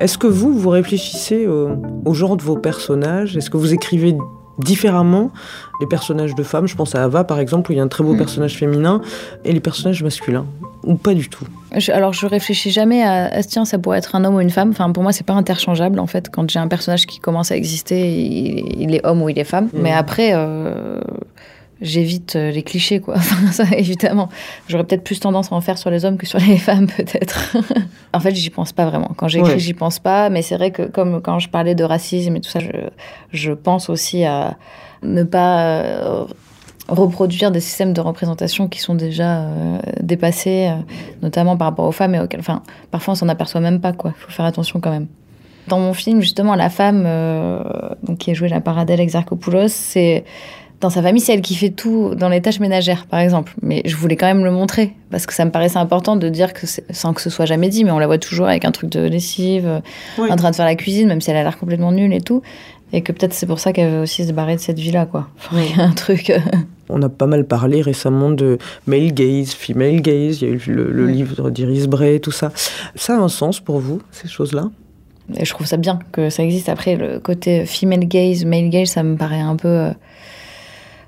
Est-ce 0.00 0.16
que 0.16 0.26
vous, 0.26 0.54
vous 0.54 0.70
réfléchissez 0.70 1.46
au, 1.46 1.72
au 2.06 2.14
genre 2.14 2.36
de 2.36 2.42
vos 2.42 2.56
personnages? 2.56 3.36
Est-ce 3.36 3.50
que 3.50 3.58
vous 3.58 3.74
écrivez 3.74 4.16
différemment 4.60 5.30
les 5.80 5.86
personnages 5.86 6.34
de 6.34 6.42
femmes. 6.42 6.66
Je 6.66 6.76
pense 6.76 6.94
à 6.94 7.04
Ava, 7.04 7.24
par 7.24 7.40
exemple, 7.40 7.70
où 7.70 7.74
il 7.74 7.78
y 7.78 7.80
a 7.80 7.82
un 7.82 7.88
très 7.88 8.04
beau 8.04 8.14
mm. 8.14 8.18
personnage 8.18 8.56
féminin, 8.56 9.00
et 9.44 9.52
les 9.52 9.60
personnages 9.60 10.02
masculins, 10.02 10.46
ou 10.84 10.94
pas 10.94 11.14
du 11.14 11.28
tout. 11.28 11.44
alors, 11.88 12.12
je 12.12 12.26
réfléchis 12.26 12.70
jamais 12.70 13.02
à, 13.02 13.42
tiens, 13.42 13.64
ça 13.64 13.78
pourrait 13.78 13.98
être 13.98 14.14
un 14.14 14.24
homme 14.24 14.36
ou 14.36 14.40
une 14.40 14.50
femme. 14.50 14.70
Enfin, 14.70 14.90
pour 14.92 15.02
moi, 15.02 15.12
c'est 15.12 15.26
pas 15.26 15.34
interchangeable, 15.34 15.98
en 15.98 16.06
fait. 16.06 16.28
Quand 16.30 16.48
j'ai 16.50 16.58
un 16.58 16.68
personnage 16.68 17.06
qui 17.06 17.18
commence 17.18 17.50
à 17.50 17.56
exister, 17.56 18.10
il, 18.78 18.94
est 18.94 19.04
homme 19.04 19.22
ou 19.22 19.28
il 19.28 19.38
est 19.38 19.44
femme. 19.44 19.66
Mm. 19.66 19.80
Mais 19.80 19.92
après, 19.92 20.32
euh, 20.34 21.00
j'évite 21.80 22.36
euh, 22.36 22.50
les 22.50 22.62
clichés, 22.62 23.00
quoi. 23.00 23.14
Enfin, 23.18 23.52
ça, 23.52 23.64
évidemment. 23.76 24.28
J'aurais 24.68 24.84
peut-être 24.84 25.04
plus 25.04 25.20
tendance 25.20 25.52
à 25.52 25.54
en 25.54 25.60
faire 25.60 25.78
sur 25.78 25.90
les 25.90 26.04
hommes 26.04 26.16
que 26.16 26.26
sur 26.26 26.38
les 26.38 26.58
femmes, 26.58 26.86
peut-être. 26.86 27.56
en 28.12 28.20
fait, 28.20 28.34
j'y 28.34 28.50
pense 28.50 28.72
pas 28.72 28.86
vraiment. 28.86 29.12
Quand 29.16 29.28
j'écris, 29.28 29.58
j'y 29.58 29.74
pense 29.74 29.98
pas. 29.98 30.30
Mais 30.30 30.42
c'est 30.42 30.56
vrai 30.56 30.70
que, 30.70 30.82
comme 30.82 31.20
quand 31.20 31.38
je 31.38 31.48
parlais 31.48 31.74
de 31.74 31.84
racisme 31.84 32.36
et 32.36 32.40
tout 32.40 32.50
ça, 32.50 32.60
je, 32.60 32.70
je 33.32 33.52
pense 33.52 33.88
aussi 33.88 34.24
à 34.24 34.56
ne 35.02 35.22
pas 35.22 35.82
euh, 35.82 36.24
reproduire 36.88 37.50
des 37.50 37.60
systèmes 37.60 37.92
de 37.92 38.00
représentation 38.00 38.68
qui 38.68 38.80
sont 38.80 38.94
déjà 38.94 39.40
euh, 39.40 39.78
dépassés, 40.00 40.70
notamment 41.22 41.56
par 41.56 41.68
rapport 41.68 41.86
aux 41.86 41.92
femmes 41.92 42.14
et 42.14 42.20
auxquelles, 42.20 42.40
enfin, 42.40 42.62
parfois 42.90 43.12
on 43.12 43.14
s'en 43.14 43.28
aperçoit 43.28 43.60
même 43.60 43.80
pas, 43.80 43.92
quoi. 43.92 44.12
Il 44.16 44.20
faut 44.20 44.30
faire 44.30 44.44
attention 44.44 44.80
quand 44.80 44.90
même. 44.90 45.06
Dans 45.68 45.78
mon 45.78 45.94
film, 45.94 46.20
justement, 46.20 46.56
la 46.56 46.68
femme 46.68 47.04
donc, 48.02 48.18
qui 48.18 48.32
est 48.32 48.34
jouée 48.34 48.48
la 48.48 48.60
Paradelle 48.60 48.98
Exarchopoulos, 48.98 49.68
c'est 49.68 50.24
dans 50.80 50.90
sa 50.90 51.02
famille, 51.02 51.20
c'est 51.20 51.34
elle 51.34 51.42
qui 51.42 51.54
fait 51.54 51.68
tout 51.68 52.14
dans 52.14 52.30
les 52.30 52.40
tâches 52.40 52.58
ménagères, 52.58 53.06
par 53.06 53.20
exemple. 53.20 53.52
Mais 53.60 53.82
je 53.84 53.96
voulais 53.96 54.16
quand 54.16 54.26
même 54.26 54.44
le 54.44 54.50
montrer, 54.50 54.94
parce 55.10 55.26
que 55.26 55.34
ça 55.34 55.44
me 55.44 55.50
paraissait 55.50 55.78
important 55.78 56.16
de 56.16 56.28
dire 56.28 56.54
que, 56.54 56.66
sans 56.90 57.12
que 57.12 57.20
ce 57.20 57.28
soit 57.28 57.44
jamais 57.44 57.68
dit, 57.68 57.84
mais 57.84 57.90
on 57.90 57.98
la 57.98 58.06
voit 58.06 58.18
toujours 58.18 58.46
avec 58.46 58.64
un 58.64 58.70
truc 58.70 58.90
de 58.90 59.00
lessive, 59.00 59.66
euh, 59.66 59.80
en 60.18 60.36
train 60.36 60.50
de 60.50 60.56
faire 60.56 60.64
la 60.64 60.76
cuisine, 60.76 61.08
même 61.08 61.20
si 61.20 61.30
elle 61.30 61.36
a 61.36 61.42
l'air 61.42 61.58
complètement 61.58 61.92
nulle 61.92 62.14
et 62.14 62.22
tout. 62.22 62.42
Et 62.92 63.02
que 63.02 63.12
peut-être 63.12 63.34
c'est 63.34 63.46
pour 63.46 63.60
ça 63.60 63.72
qu'elle 63.72 63.90
veut 63.90 64.00
aussi 64.00 64.26
se 64.26 64.32
barrer 64.32 64.56
de 64.56 64.60
cette 64.60 64.78
vie-là, 64.78 65.06
quoi. 65.06 65.28
Il 65.52 65.76
y 65.76 65.80
a 65.80 65.84
un 65.84 65.92
truc. 65.92 66.30
Euh, 66.30 66.38
On 66.88 67.02
a 67.02 67.10
pas 67.10 67.26
mal 67.26 67.46
parlé 67.46 67.82
récemment 67.82 68.30
de 68.30 68.56
male 68.86 69.12
gaze, 69.12 69.52
female 69.52 70.00
gaze, 70.00 70.40
il 70.40 70.48
y 70.48 70.50
a 70.50 70.54
eu 70.54 70.62
le, 70.66 71.06
livre 71.06 71.50
d'Iris 71.50 71.86
Bray, 71.88 72.20
tout 72.20 72.32
ça. 72.32 72.52
Ça 72.96 73.16
a 73.16 73.20
un 73.20 73.28
sens 73.28 73.60
pour 73.60 73.78
vous, 73.78 74.00
ces 74.10 74.28
choses-là? 74.28 74.70
Et 75.36 75.44
je 75.44 75.50
trouve 75.52 75.66
ça 75.66 75.76
bien 75.76 75.98
que 76.10 76.30
ça 76.30 76.42
existe. 76.42 76.68
Après, 76.68 76.96
le 76.96 77.20
côté 77.20 77.66
female 77.66 78.08
gaze, 78.08 78.44
male 78.44 78.70
gaze, 78.70 78.88
ça 78.88 79.02
me 79.02 79.16
paraît 79.16 79.40
un 79.40 79.56
peu... 79.56 79.90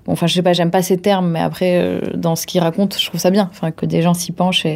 Bon, 0.05 0.13
enfin, 0.13 0.27
je 0.27 0.35
sais 0.35 0.43
pas, 0.43 0.53
j'aime 0.53 0.71
pas 0.71 0.83
ces 0.83 0.97
termes, 0.97 1.31
mais 1.31 1.41
après, 1.41 1.79
euh, 1.79 2.01
dans 2.15 2.35
ce 2.35 2.47
qu'il 2.47 2.61
raconte, 2.61 2.99
je 2.99 3.07
trouve 3.07 3.21
ça 3.21 3.31
bien. 3.31 3.49
Enfin, 3.53 3.71
que 3.71 3.87
des 3.87 4.03
gens 4.03 4.15
s'y 4.15 4.33
penchent. 4.33 4.67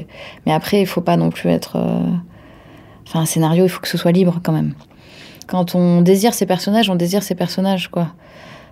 Mais 0.47 0.53
après, 0.53 0.81
il 0.81 0.87
faut 0.87 1.01
pas 1.01 1.17
non 1.17 1.31
plus 1.31 1.51
être... 1.51 1.77
Euh, 1.77 2.05
enfin, 3.07 3.21
un 3.21 3.27
scénario, 3.27 3.65
il 3.65 3.69
faut 3.69 3.81
que 3.81 3.89
ce 3.89 3.99
soit 3.99 4.13
libre 4.13 4.41
quand 4.43 4.53
même. 4.53 4.75
Quand 5.47 5.75
on 5.75 6.01
désire 6.01 6.35
ces 6.35 6.47
personnages, 6.47 6.91
on 6.91 6.95
désire 6.97 7.23
ces 7.23 7.35
personnages, 7.35 7.89
quoi. 7.89 8.09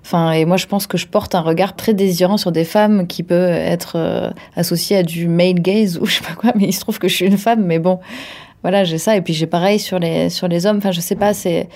Enfin, 0.05 0.33
et 0.33 0.45
moi, 0.45 0.59
je 0.59 0.67
pense 0.67 0.87
que 0.87 0.99
je 0.99 1.07
porte 1.07 1.35
un 1.35 1.40
regard 1.40 1.75
très 1.77 1.95
désirant 1.95 2.37
sur 2.37 2.53
des 2.53 2.64
femmes 2.64 3.07
qui 3.07 3.23
peut 3.23 3.49
être 3.49 3.95
euh, 3.97 4.31
associé 4.55 4.99
à 4.99 5.03
du 5.03 5.29
male 5.29 5.55
gaze 5.55 5.99
ou 5.99 6.05
je 6.05 6.17
sais 6.17 6.25
pas 6.25 6.35
quoi, 6.35 6.53
mais 6.55 6.67
il 6.67 6.73
se 6.75 6.81
trouve 6.81 6.99
que 6.99 7.09
je 7.09 7.14
suis 7.14 7.27
une 7.27 7.38
femme, 7.38 7.64
mais 7.64 7.79
bon, 7.79 8.01
voilà, 8.61 8.85
j'ai 8.85 8.99
ça. 8.99 9.17
Et 9.17 9.23
puis 9.23 9.33
j'ai 9.33 9.47
pareil 9.47 9.79
sur 9.79 9.99
les, 9.99 10.29
sur 10.29 10.47
les 10.47 10.67
hommes. 10.67 10.77
Enfin, 10.77 10.93
je 10.93 11.01
sais 11.01 11.17
pas, 11.17 11.33
c'est, 11.33 11.69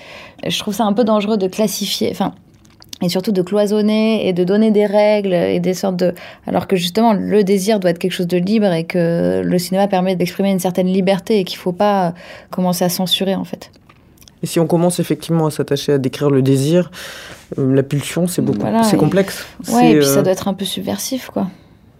je 0.45 0.59
trouve 0.59 0.75
ça 0.75 0.85
un 0.85 0.93
peu 0.93 1.03
dangereux 1.03 1.37
de 1.37 1.47
classifier. 1.47 2.09
Enfin, 2.11 2.35
et 3.01 3.09
surtout 3.09 3.31
de 3.31 3.41
cloisonner 3.41 4.27
et 4.27 4.33
de 4.33 4.43
donner 4.43 4.71
des 4.71 4.85
règles 4.85 5.33
et 5.33 5.59
des 5.59 5.73
sortes 5.73 5.95
de... 5.95 6.13
Alors 6.45 6.67
que 6.67 6.75
justement, 6.75 7.13
le 7.13 7.43
désir 7.43 7.79
doit 7.79 7.91
être 7.91 7.99
quelque 7.99 8.11
chose 8.11 8.27
de 8.27 8.37
libre 8.37 8.71
et 8.73 8.83
que 8.83 9.41
le 9.43 9.59
cinéma 9.59 9.87
permet 9.87 10.15
d'exprimer 10.15 10.51
une 10.51 10.59
certaine 10.59 10.87
liberté 10.87 11.39
et 11.39 11.43
qu'il 11.43 11.57
ne 11.57 11.61
faut 11.61 11.71
pas 11.71 12.13
commencer 12.49 12.83
à 12.83 12.89
censurer 12.89 13.35
en 13.35 13.45
fait. 13.45 13.71
Et 14.41 14.47
si 14.47 14.59
on 14.59 14.67
commence 14.67 14.99
effectivement 14.99 15.47
à 15.47 15.51
s'attacher 15.51 15.93
à 15.93 15.97
décrire 15.97 16.29
le 16.29 16.41
désir, 16.41 16.91
euh, 17.57 17.75
la 17.75 17.83
pulsion, 17.83 18.27
c'est 18.27 18.41
beaucoup, 18.41 18.65
c'est 18.83 18.97
complexe. 18.97 19.45
Ouais, 19.69 19.91
et 19.91 19.97
puis 19.97 20.05
ça 20.05 20.19
euh, 20.19 20.21
doit 20.21 20.31
être 20.31 20.47
un 20.47 20.53
peu 20.53 20.65
subversif, 20.65 21.29
quoi. 21.29 21.47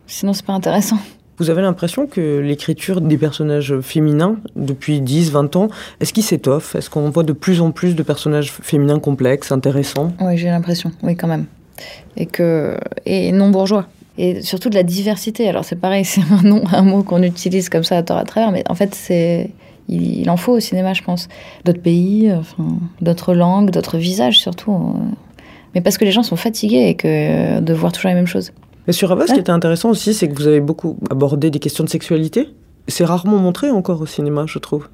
Sinon, 0.07 0.33
c'est 0.33 0.45
pas 0.45 0.53
intéressant. 0.53 0.97
Vous 1.39 1.49
avez 1.49 1.61
l'impression 1.61 2.05
que 2.05 2.39
l'écriture 2.39 2.99
des 2.99 3.17
personnages 3.17 3.79
féminins, 3.79 4.35
depuis 4.57 4.99
10, 4.99 5.31
20 5.31 5.55
ans, 5.55 5.69
est-ce 6.01 6.11
qu'il 6.11 6.23
s'étoffe 6.23 6.75
Est-ce 6.75 6.89
qu'on 6.89 7.09
voit 7.09 7.23
de 7.23 7.31
plus 7.31 7.61
en 7.61 7.71
plus 7.71 7.95
de 7.95 8.03
personnages 8.03 8.51
féminins 8.51 8.99
complexes, 8.99 9.51
intéressants? 9.53 10.11
Oui, 10.19 10.37
j'ai 10.37 10.49
l'impression, 10.49 10.91
oui, 11.01 11.15
quand 11.15 11.27
même. 11.27 11.45
Et, 12.17 12.25
que... 12.25 12.77
et 13.05 13.31
non 13.31 13.51
bourgeois. 13.51 13.85
Et 14.17 14.41
surtout 14.41 14.69
de 14.69 14.75
la 14.75 14.83
diversité. 14.83 15.47
Alors, 15.47 15.63
c'est 15.63 15.77
pareil, 15.77 16.03
c'est 16.05 16.21
un 16.21 16.61
un 16.73 16.81
mot 16.81 17.03
qu'on 17.03 17.23
utilise 17.23 17.69
comme 17.69 17.85
ça 17.85 17.97
à 17.97 18.03
tort 18.03 18.17
à 18.17 18.25
travers, 18.25 18.51
mais 18.51 18.63
en 18.67 18.75
fait, 18.75 18.93
c'est 18.93 19.51
il, 19.87 20.29
en 20.29 20.37
faut 20.37 20.51
au 20.51 20.59
cinéma, 20.59 20.93
je 20.93 21.03
pense. 21.03 21.29
D'autres 21.65 21.81
pays, 21.81 22.31
d'autres 23.01 23.33
langues, 23.33 23.71
d'autres 23.71 23.97
visages 23.97 24.39
surtout. 24.39 24.95
Mais 25.73 25.81
parce 25.81 25.97
que 25.97 26.05
les 26.05 26.11
gens 26.11 26.23
sont 26.23 26.35
fatigués 26.35 26.89
et 26.89 26.95
que 26.95 27.59
de 27.59 27.73
voir 27.73 27.91
toujours 27.91 28.09
les 28.09 28.15
mêmes 28.15 28.27
choses. 28.27 28.51
Mais 28.87 28.93
sur 28.93 29.11
Abbas, 29.11 29.27
ce 29.27 29.33
qui 29.33 29.39
était 29.39 29.51
intéressant 29.51 29.89
aussi, 29.89 30.13
c'est 30.13 30.27
que 30.27 30.35
vous 30.35 30.47
avez 30.47 30.61
beaucoup 30.61 30.97
abordé 31.11 31.51
des 31.51 31.59
questions 31.59 31.83
de 31.83 31.89
sexualité. 31.89 32.49
C'est 32.87 33.05
rarement 33.05 33.37
montré 33.37 33.69
encore 33.69 34.01
au 34.01 34.05
cinéma, 34.05 34.45
je 34.47 34.57
trouve. 34.59 34.87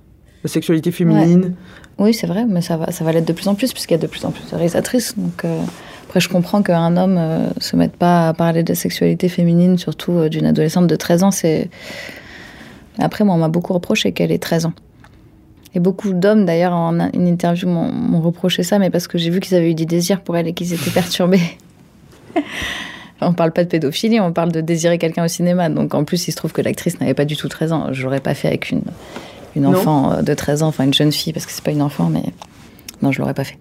La 0.43 0.49
sexualité 0.49 0.91
féminine. 0.91 1.55
Oui, 1.97 2.13
c'est 2.13 2.27
vrai, 2.27 2.45
mais 2.45 2.61
ça 2.61 2.77
va, 2.77 2.91
ça 2.91 3.05
va 3.05 3.13
l'être 3.13 3.27
de 3.27 3.33
plus 3.33 3.47
en 3.47 3.55
plus, 3.55 3.71
puisqu'il 3.71 3.93
y 3.93 3.97
a 3.97 4.01
de 4.01 4.07
plus 4.07 4.25
en 4.25 4.31
plus 4.31 4.43
de 4.49 4.55
réalisatrices. 4.55 5.17
Donc, 5.17 5.45
euh, 5.45 5.61
après, 6.07 6.19
je 6.19 6.29
comprends 6.29 6.61
qu'un 6.61 6.97
homme 6.97 7.15
ne 7.15 7.47
se 7.59 7.75
mette 7.75 7.95
pas 7.95 8.29
à 8.29 8.33
parler 8.33 8.63
de 8.63 8.73
sexualité 8.73 9.29
féminine, 9.29 9.77
surtout 9.77 10.27
d'une 10.29 10.45
adolescente 10.45 10.87
de 10.87 10.95
13 10.95 11.23
ans. 11.23 11.31
C'est 11.31 11.69
après, 12.99 13.23
moi, 13.23 13.35
on 13.35 13.39
m'a 13.39 13.49
beaucoup 13.49 13.73
reproché 13.73 14.11
qu'elle 14.11 14.31
ait 14.31 14.37
13 14.37 14.67
ans. 14.67 14.73
Et 15.73 15.79
beaucoup 15.79 16.13
d'hommes, 16.13 16.45
d'ailleurs, 16.45 16.73
en 16.73 17.11
une 17.11 17.27
interview, 17.27 17.67
m'ont 17.67 18.21
reproché 18.21 18.63
ça, 18.63 18.79
mais 18.79 18.89
parce 18.89 19.07
que 19.07 19.17
j'ai 19.17 19.29
vu 19.29 19.41
qu'ils 19.41 19.55
avaient 19.55 19.71
eu 19.71 19.75
des 19.75 19.85
désirs 19.85 20.21
pour 20.21 20.37
elle 20.37 20.47
et 20.47 20.53
qu'ils 20.53 20.73
étaient 20.73 20.91
perturbés. 20.91 21.41
on 23.21 23.33
parle 23.33 23.51
pas 23.51 23.63
de 23.63 23.69
pédophilie, 23.69 24.19
on 24.19 24.33
parle 24.33 24.51
de 24.51 24.61
désirer 24.61 24.97
quelqu'un 24.97 25.25
au 25.25 25.27
cinéma. 25.27 25.69
Donc 25.69 25.93
en 25.93 26.03
plus, 26.03 26.27
il 26.27 26.31
se 26.31 26.37
trouve 26.37 26.51
que 26.51 26.61
l'actrice 26.61 26.99
n'avait 26.99 27.13
pas 27.13 27.25
du 27.25 27.35
tout 27.37 27.47
13 27.47 27.71
ans. 27.71 27.87
Je 27.91 28.03
l'aurais 28.03 28.19
pas 28.19 28.33
fait 28.33 28.47
avec 28.47 28.71
une, 28.71 28.83
une 29.55 29.65
enfant 29.65 30.21
de 30.21 30.33
13 30.33 30.63
ans, 30.63 30.67
enfin 30.67 30.83
une 30.83 30.93
jeune 30.93 31.11
fille, 31.11 31.33
parce 31.33 31.45
que 31.45 31.51
c'est 31.51 31.63
pas 31.63 31.71
une 31.71 31.81
enfant, 31.81 32.09
mais 32.09 32.23
non, 33.01 33.11
je 33.11 33.19
l'aurais 33.19 33.33
pas 33.33 33.43
fait. 33.43 33.57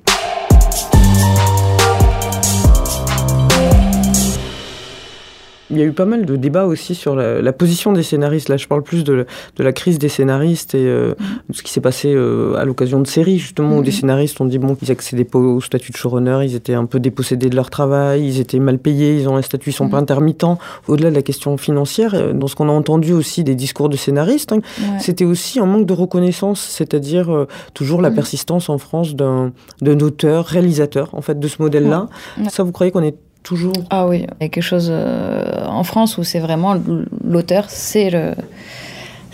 Il 5.74 5.80
y 5.80 5.82
a 5.82 5.86
eu 5.86 5.92
pas 5.92 6.04
mal 6.04 6.24
de 6.24 6.36
débats 6.36 6.66
aussi 6.66 6.94
sur 6.94 7.16
la, 7.16 7.52
position 7.52 7.92
des 7.92 8.04
scénaristes. 8.04 8.48
Là, 8.48 8.56
je 8.56 8.68
parle 8.68 8.82
plus 8.82 9.02
de, 9.02 9.26
la 9.58 9.72
crise 9.72 9.98
des 9.98 10.08
scénaristes 10.08 10.74
et 10.76 10.86
euh, 10.86 11.14
de 11.48 11.54
ce 11.54 11.62
qui 11.64 11.72
s'est 11.72 11.80
passé 11.80 12.12
euh, 12.14 12.54
à 12.54 12.64
l'occasion 12.64 13.00
de 13.00 13.06
séries, 13.08 13.38
justement, 13.38 13.78
où 13.78 13.82
des 13.82 13.90
mm. 13.90 13.94
scénaristes 13.94 14.40
ont 14.40 14.44
dit 14.44 14.58
bon, 14.58 14.76
qu'ils 14.76 14.92
accédaient 14.92 15.24
pas 15.24 15.38
au 15.38 15.60
statut 15.60 15.90
de 15.90 15.96
showrunner, 15.96 16.40
ils 16.44 16.54
étaient 16.54 16.74
un 16.74 16.86
peu 16.86 17.00
dépossédés 17.00 17.50
de 17.50 17.56
leur 17.56 17.70
travail, 17.70 18.24
ils 18.24 18.40
étaient 18.40 18.60
mal 18.60 18.78
payés, 18.78 19.18
ils 19.18 19.28
ont 19.28 19.36
un 19.36 19.42
statut, 19.42 19.70
ils 19.70 19.72
sont 19.72 19.88
pas 19.88 19.98
mm. 19.98 20.04
intermittents. 20.04 20.58
Au-delà 20.86 21.10
de 21.10 21.16
la 21.16 21.22
question 21.22 21.56
financière, 21.56 22.14
euh, 22.14 22.32
dans 22.32 22.46
ce 22.46 22.54
qu'on 22.54 22.68
a 22.68 22.72
entendu 22.72 23.12
aussi 23.12 23.42
des 23.42 23.56
discours 23.56 23.88
de 23.88 23.96
scénaristes, 23.96 24.52
hein, 24.52 24.60
c'était 25.00 25.24
aussi 25.24 25.58
un 25.58 25.66
manque 25.66 25.86
de 25.86 25.92
reconnaissance, 25.92 26.60
c'est-à-dire 26.60 27.46
toujours 27.74 28.00
la 28.00 28.12
persistance 28.12 28.68
en 28.68 28.78
France 28.78 29.16
d'un 29.16 29.52
auteur, 29.82 30.46
réalisateur, 30.46 31.10
en 31.14 31.20
fait, 31.20 31.40
de 31.40 31.48
ce 31.48 31.60
modèle-là. 31.60 32.08
Ça, 32.48 32.62
vous 32.62 32.72
croyez 32.72 32.92
qu'on 32.92 33.02
est 33.02 33.16
toujours 33.44 33.74
Ah 33.90 34.08
oui, 34.08 34.26
il 34.40 34.42
y 34.42 34.46
a 34.46 34.48
quelque 34.48 34.60
chose 34.60 34.88
euh, 34.90 35.64
en 35.66 35.84
France 35.84 36.18
où 36.18 36.24
c'est 36.24 36.40
vraiment 36.40 36.74
l'auteur, 37.22 37.66
c'est 37.68 38.10
le 38.10 38.34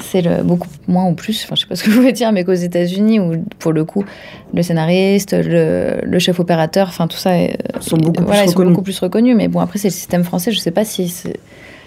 c'est 0.03 0.23
le 0.23 0.43
beaucoup 0.43 0.69
moins 0.89 1.07
ou 1.07 1.15
plus, 1.15 1.45
enfin 1.45 1.55
je 1.55 1.61
sais 1.61 1.67
pas 1.67 1.77
ce 1.77 1.85
que 1.85 1.91
je 1.93 1.97
voulais 1.97 2.13
dire, 2.13 2.33
mais 2.33 2.45
qu'aux 2.45 2.53
États-Unis 2.53 3.21
où 3.21 3.45
pour 3.59 3.73
le 3.73 3.85
coup 3.85 4.05
le 4.53 4.63
scénariste, 4.63 5.35
le, 5.35 6.19
chef 6.19 6.41
opérateur, 6.41 6.89
enfin 6.89 7.07
tout 7.07 7.17
ça 7.17 7.39
est, 7.39 7.57
sont 7.81 7.97
beaucoup 7.97 8.25
plus 8.25 8.37
ils 8.45 8.51
sont 8.51 8.65
beaucoup 8.65 8.83
plus 8.83 8.99
reconnus. 8.99 9.37
Mais 9.37 9.49
bon 9.49 9.61
après 9.61 9.79
c'est 9.79 9.89
le 9.89 9.95
système 9.95 10.25
français, 10.25 10.53
je 10.53 10.59
sais 10.59 10.73
pas 10.73 10.85
si 10.85 11.15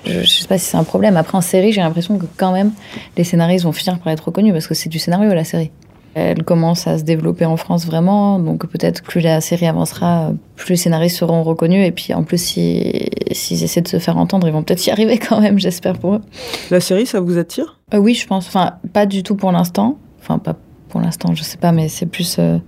je, 0.06 0.22
je 0.22 0.26
sais 0.26 0.48
pas 0.48 0.58
si 0.58 0.66
c'est 0.66 0.78
un 0.78 0.84
problème. 0.84 1.18
Après 1.18 1.38
en 1.38 1.42
série, 1.42 1.72
j'ai 1.72 1.82
l'impression 1.82 2.18
que 2.18 2.26
quand 2.38 2.54
même 2.54 2.72
les 3.18 3.24
scénaristes 3.24 3.66
vont 3.66 3.74
finir 3.74 4.00
par 4.00 4.14
être 4.14 4.26
reconnus 4.26 4.54
parce 4.54 4.68
que 4.68 4.74
c'est 4.74 4.90
du 4.90 5.00
scénario 5.00 5.34
la 5.34 5.44
série. 5.44 5.72
Elle 6.16 6.44
commence 6.44 6.86
à 6.86 7.00
se 7.00 7.04
développer 7.04 7.46
en 7.46 7.58
France 7.58 7.88
vraiment, 7.88 8.38
donc 8.38 8.68
peut-être 8.68 9.02
plus 9.02 9.20
la 9.20 9.42
série 9.42 9.66
avancera, 9.66 10.32
plus 10.56 10.70
les 10.74 10.76
scénaristes 10.78 11.18
seront 11.18 11.42
reconnus. 11.42 11.88
Et 11.88 11.92
puis 11.92 12.14
en 12.14 12.24
plus, 12.24 12.38
s'ils 12.38 13.64
essaient 13.64 13.82
de 13.82 13.88
se 13.88 13.98
faire 13.98 14.18
entendre, 14.18 14.48
ils 14.48 14.54
vont 14.54 14.62
peut-être 14.62 14.86
y 14.86 14.92
arriver 14.92 15.18
quand 15.18 15.42
même, 15.42 15.58
j'espère 15.60 15.98
pour 15.98 16.16
eux. 16.16 16.22
La 16.70 16.80
série, 16.80 17.08
ça 17.08 17.20
vous 17.20 17.38
attire? 17.38 17.80
Euh, 17.94 17.98
Oui, 17.98 18.14
je 18.14 18.28
pense. 18.28 18.48
Enfin, 18.48 18.74
pas 18.94 19.08
du 19.08 19.24
tout 19.24 19.36
pour 19.36 19.52
l'instant. 19.52 19.98
Enfin, 20.22 20.38
pas 20.38 20.56
pour 20.90 21.02
l'instant, 21.02 21.34
je 21.34 21.42
sais 21.42 21.58
pas, 21.58 21.72
mais 21.72 21.88
c'est 21.88 22.06
plus. 22.06 22.36
Euh, 22.38 22.60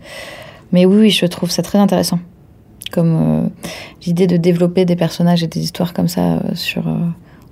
mais 0.71 0.86
oui, 0.88 0.97
oui, 0.97 1.10
je 1.12 1.27
trouve 1.27 1.51
ça 1.51 1.62
très 1.62 1.77
intéressant. 1.77 2.17
Comme 2.91 3.43
euh, 3.45 3.47
l'idée 4.08 4.25
de 4.25 4.38
développer 4.38 4.86
des 4.86 4.95
personnages 4.95 5.43
et 5.43 5.47
des 5.47 5.60
histoires 5.60 5.93
comme 5.93 6.08
ça 6.08 6.41
sur 6.55 6.84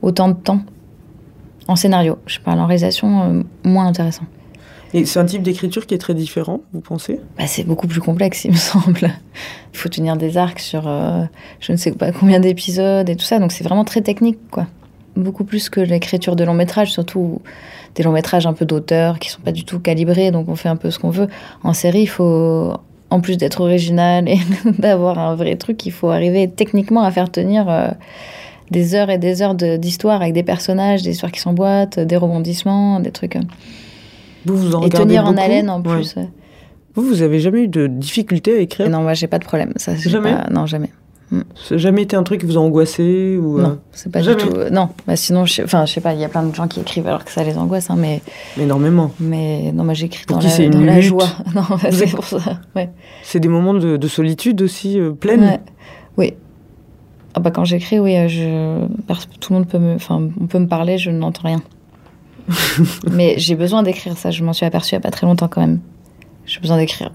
autant 0.02 0.30
de 0.30 0.34
temps. 0.34 0.62
En 1.68 1.76
scénario, 1.76 2.18
je 2.26 2.40
parle 2.40 2.60
en 2.60 2.66
réalisation, 2.66 3.44
moins 3.64 3.88
intéressant. 3.88 4.24
Et 4.94 5.06
c'est 5.06 5.20
un 5.20 5.26
type 5.26 5.42
d'écriture 5.42 5.88
qui 5.88 5.96
est 5.96 6.00
très 6.00 6.14
différent, 6.14 6.62
vous 6.72 6.82
pensez? 6.82 7.20
Bah, 7.38 7.48
C'est 7.48 7.64
beaucoup 7.64 7.88
plus 7.88 8.00
complexe, 8.00 8.46
il 8.46 8.52
me 8.52 8.56
semble. 8.58 9.12
Il 9.74 9.78
faut 9.78 9.90
tenir 9.90 10.16
des 10.18 10.38
arcs 10.38 10.60
sur 10.60 10.88
euh, 10.88 11.24
je 11.60 11.72
ne 11.72 11.78
sais 11.78 11.92
pas 11.92 12.12
combien 12.12 12.40
d'épisodes 12.40 13.10
et 13.10 13.16
tout 13.16 13.26
ça, 13.26 13.40
donc 13.40 13.52
c'est 13.52 13.64
vraiment 13.64 13.86
très 13.86 14.02
technique, 14.02 14.40
quoi. 14.52 14.68
Beaucoup 15.16 15.44
plus 15.44 15.70
que 15.70 15.80
l'écriture 15.80 16.36
de 16.36 16.44
long 16.44 16.56
métrage, 16.56 16.92
surtout 16.92 17.42
des 17.96 18.04
longs 18.04 18.12
métrages 18.12 18.48
un 18.48 18.54
peu 18.54 18.66
d'auteur 18.66 19.20
qui 19.20 19.30
sont 19.30 19.42
pas 19.42 19.52
du 19.52 19.64
tout 19.64 19.80
calibrés, 19.80 20.32
donc 20.32 20.50
on 20.50 20.56
fait 20.56 20.70
un 20.70 20.76
peu 20.76 20.90
ce 20.90 20.98
qu'on 20.98 21.12
veut. 21.12 21.28
En 21.64 21.74
série, 21.74 22.02
il 22.02 22.08
faut, 22.08 22.74
en 23.12 23.22
plus 23.22 23.38
d'être 23.38 23.62
original 23.62 24.28
et 24.28 24.40
d'avoir 24.80 25.20
un 25.20 25.36
vrai 25.36 25.56
truc, 25.56 25.86
il 25.86 25.92
faut 25.92 26.10
arriver 26.10 26.50
techniquement 26.50 27.04
à 27.04 27.12
faire 27.12 27.32
tenir. 27.32 27.70
Euh, 27.70 27.90
des 28.72 28.96
heures 28.96 29.10
et 29.10 29.18
des 29.18 29.42
heures 29.42 29.56
d'histoire 29.56 30.22
avec 30.22 30.34
des 30.34 30.42
personnages, 30.42 31.04
des 31.04 31.12
histoires 31.12 31.32
qui 31.32 31.40
s'emboîtent, 31.40 32.00
des 32.00 32.18
rebondissements, 32.18 33.00
des 33.00 33.12
trucs. 33.12 33.38
Euh, 34.48 34.52
vous 34.52 34.58
vous 34.58 34.76
en 34.76 34.84
Et 34.84 34.90
tenir 34.90 35.26
en 35.26 35.38
haleine 35.38 35.70
en 35.70 35.82
plus. 35.82 36.16
Vous, 36.96 37.02
vous 37.02 37.22
avez 37.22 37.40
jamais 37.40 37.64
eu 37.64 37.68
de 37.68 37.88
difficulté 37.88 38.56
à 38.56 38.60
écrire 38.60 38.90
Non, 38.90 39.02
moi 39.02 39.14
j'ai 39.14 39.28
pas 39.28 39.40
de 39.40 39.46
problème. 39.46 39.74
Ça, 39.78 39.96
jamais 39.96 40.36
Non, 40.52 40.66
jamais. 40.66 40.90
Ça 41.56 41.76
n'a 41.76 41.78
jamais 41.78 42.04
été 42.04 42.16
un 42.16 42.24
truc 42.24 42.42
qui 42.42 42.46
vous 42.46 42.58
a 42.58 42.62
angoissé 42.62 43.38
ou 43.42 43.60
Non, 43.60 43.70
euh, 43.70 43.76
c'est 43.92 44.12
pas 44.12 44.22
du 44.22 44.36
tout. 44.36 44.52
Non, 44.72 44.90
bah, 45.08 45.16
sinon, 45.16 45.46
je... 45.46 45.64
enfin, 45.64 45.86
je 45.86 45.94
sais 45.94 46.02
pas, 46.02 46.14
il 46.14 46.20
y 46.20 46.26
a 46.26 46.30
plein 46.30 46.44
de 46.44 46.54
gens 46.54 46.68
qui 46.68 46.80
écrivent 46.80 47.08
alors 47.08 47.26
que 47.26 47.32
ça 47.32 47.44
les 47.44 47.58
angoisse, 47.58 47.90
hein, 47.90 47.96
mais. 47.98 48.22
Énormément. 48.60 49.12
Mais 49.20 49.72
non, 49.72 49.84
moi 49.84 49.94
j'écris 49.94 50.26
dans, 50.28 50.40
la, 50.40 50.70
dans 50.70 50.82
la 50.82 51.02
joie. 51.02 51.28
Non, 51.56 51.64
c'est 51.92 52.10
pour 52.12 52.26
ça. 52.26 52.40
Ouais. 52.76 52.90
C'est 53.24 53.40
des 53.40 53.48
moments 53.48 53.74
de, 53.74 54.08
solitude 54.08 54.62
aussi 54.62 55.00
euh, 55.00 55.12
pleine. 55.12 55.60
Oui. 56.18 56.34
Ah 57.36 57.40
bah 57.40 57.50
quand 57.50 57.66
j'écris, 57.66 58.00
oui, 58.00 58.16
euh, 58.16 58.28
je... 58.28 58.86
tout 59.40 59.54
le 59.54 59.60
monde 59.60 59.68
peut 59.68 59.80
me, 59.80 59.96
enfin, 59.96 60.30
on 60.40 60.46
peut 60.46 60.60
me 60.60 60.68
parler, 60.68 61.00
je 61.00 61.10
n'entends 61.10 61.48
rien. 61.48 61.62
mais 63.12 63.36
j'ai 63.38 63.56
besoin 63.56 63.84
d'écrire 63.84 64.18
ça, 64.18 64.32
je 64.32 64.44
m'en 64.44 64.54
suis 64.54 64.66
aperçue 64.66 64.96
il 64.96 64.98
n'y 64.98 65.02
a 65.02 65.02
pas 65.02 65.12
très 65.12 65.26
longtemps 65.26 65.48
quand 65.48 65.62
même. 65.62 65.80
J'ai 66.46 66.60
besoin 66.60 66.78
d'écrire 66.78 67.12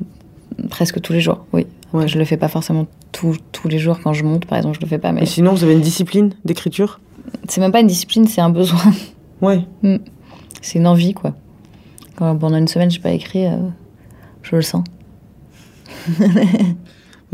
presque 0.71 1.01
tous 1.01 1.13
les 1.13 1.21
jours, 1.21 1.45
oui. 1.53 1.67
Ouais. 1.93 2.07
Je 2.07 2.19
le 2.19 2.25
fais 2.25 2.37
pas 2.37 2.49
forcément 2.49 2.87
tous 3.13 3.39
les 3.65 3.79
jours 3.79 3.99
quand 4.03 4.13
je 4.13 4.25
monte, 4.25 4.45
par 4.47 4.59
exemple, 4.59 4.77
je 4.77 4.81
le 4.83 4.87
fais 4.89 4.99
pas. 4.99 5.13
Mais... 5.13 5.23
Et 5.23 5.27
sinon, 5.27 5.53
vous 5.53 5.65
avez 5.65 5.73
une 5.73 5.81
discipline 5.81 6.35
d'écriture? 6.45 7.01
C'est 7.49 7.61
même 7.61 7.73
pas 7.73 7.81
une 7.81 7.87
discipline, 7.87 8.27
c'est 8.27 8.41
un 8.41 8.51
besoin. 8.51 8.81
Ouais. 9.41 9.61
Mm. 9.83 9.99
C'est 10.61 10.81
une 10.81 10.89
envie, 10.89 11.15
quoi. 11.15 11.33
Quand 12.17 12.37
pendant 12.37 12.57
une 12.57 12.67
semaine, 12.67 12.91
j'ai 12.91 12.99
pas 12.99 13.13
écrit, 13.13 13.47
euh, 13.47 13.57
je 14.43 14.57
le 14.57 14.63
sens. 14.63 14.83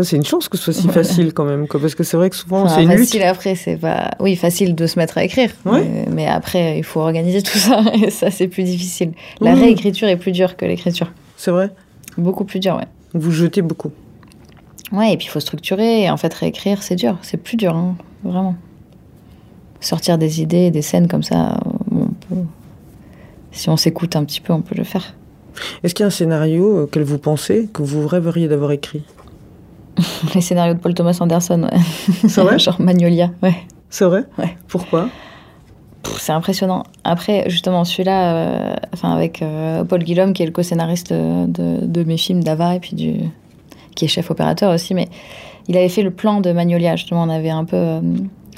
C'est 0.03 0.17
une 0.17 0.25
chance 0.25 0.49
que 0.49 0.57
ce 0.59 0.73
soit 0.73 0.83
si 0.83 0.89
facile 0.89 1.33
quand 1.33 1.45
même, 1.45 1.69
quoi, 1.69 1.81
parce 1.81 1.95
que 1.95 2.03
c'est 2.03 2.17
vrai 2.17 2.29
que 2.29 2.35
souvent 2.35 2.63
Enfin, 2.65 2.75
c'est 2.77 2.83
une 2.83 2.91
lutte. 2.91 2.99
facile 3.01 3.23
après, 3.23 3.55
c'est 3.55 3.77
pas. 3.77 4.11
Oui, 4.19 4.35
facile 4.35 4.75
de 4.75 4.87
se 4.89 4.99
mettre 4.99 5.19
à 5.19 5.25
écrire. 5.25 5.51
Ouais. 5.65 5.85
Mais, 5.85 6.07
mais 6.11 6.27
après, 6.27 6.79
il 6.79 6.83
faut 6.85 6.99
organiser 7.01 7.43
tout 7.43 7.59
ça. 7.59 7.81
Et 8.03 8.11
ça, 8.11 8.31
c'est 8.33 8.49
plus 8.49 8.65
difficile. 8.65 9.13
La 9.41 9.55
réécriture 9.55 10.09
est 10.09 10.17
plus 10.17 10.33
dure 10.33 10.57
que 10.57 10.65
l'écriture. 10.67 11.13
C'est 11.37 11.53
vrai. 11.53 11.71
Beaucoup 12.19 12.45
plus 12.45 12.59
dur, 12.59 12.75
ouais. 12.77 12.87
Vous 13.15 13.31
jetez 13.31 13.63
beaucoup. 13.63 13.93
Ouais, 14.93 15.13
et 15.13 15.17
puis 15.17 15.27
il 15.27 15.31
faut 15.31 15.41
structurer. 15.41 16.03
Et 16.03 16.11
en 16.11 16.17
fait, 16.17 16.33
réécrire, 16.35 16.83
c'est 16.83 16.97
dur. 16.97 17.17
C'est 17.23 17.37
plus 17.37 17.57
dur, 17.57 17.75
hein, 17.77 17.95
vraiment. 18.25 18.57
Sortir 19.81 20.19
des 20.19 20.41
idées, 20.41 20.71
des 20.71 20.83
scènes 20.83 21.07
comme 21.09 21.23
ça, 21.23 21.61
on 21.93 22.07
peut- 22.07 22.43
si 23.53 23.69
on 23.69 23.77
s'écoute 23.77 24.17
un 24.17 24.25
petit 24.25 24.41
peu, 24.41 24.53
on 24.53 24.63
peut 24.63 24.75
le 24.75 24.85
faire. 24.85 25.15
Est-ce 25.83 25.95
qu'il 25.95 26.03
y 26.03 26.05
a 26.05 26.09
un 26.09 26.11
scénario 26.11 26.79
euh, 26.79 26.83
auquel 26.85 27.03
vous 27.05 27.19
pensez 27.19 27.69
que 27.73 27.83
vous 27.83 28.07
rêveriez 28.09 28.49
d'avoir 28.49 28.73
écrit? 28.73 29.03
Les 30.35 30.41
scénarios 30.41 30.75
de 30.75 30.79
Paul 30.79 30.95
Thomas 30.95 31.17
Anderson, 31.21 31.63
ouais. 31.65 32.29
C'est 32.29 32.41
vrai 32.43 32.59
Genre 32.59 32.81
Magnolia, 32.81 33.31
ouais. 33.43 33.55
C'est 33.91 34.05
vrai 34.05 34.25
Ouais. 34.39 34.57
Pourquoi 34.69 35.09
C'est 36.19 36.33
impressionnant. 36.33 36.83
Après, 37.05 37.45
justement, 37.49 37.85
celui-là, 37.85 38.35
euh, 38.35 38.75
enfin, 38.93 39.13
avec 39.13 39.41
euh, 39.43 39.85
Paul 39.85 40.03
Guillaume, 40.03 40.33
qui 40.33 40.43
est 40.43 40.47
le 40.47 40.53
co-scénariste 40.53 41.13
de, 41.13 42.05
mes 42.05 42.17
films 42.17 42.43
d'Ava, 42.43 42.75
et 42.75 42.81
puis 42.81 42.97
du, 42.97 43.15
qui 43.95 44.05
est 44.05 44.09
chef 44.09 44.31
opérateur 44.31 44.75
aussi, 44.75 44.95
mais 44.95 45.09
il 45.69 45.77
avait 45.77 45.89
fait 45.89 46.03
le 46.03 46.11
plan 46.11 46.41
de 46.41 46.51
Magnolia, 46.53 46.97
justement, 46.97 47.23
on 47.23 47.29
avait 47.31 47.51
un 47.51 47.65
peu 47.65 47.77
euh, 47.77 48.01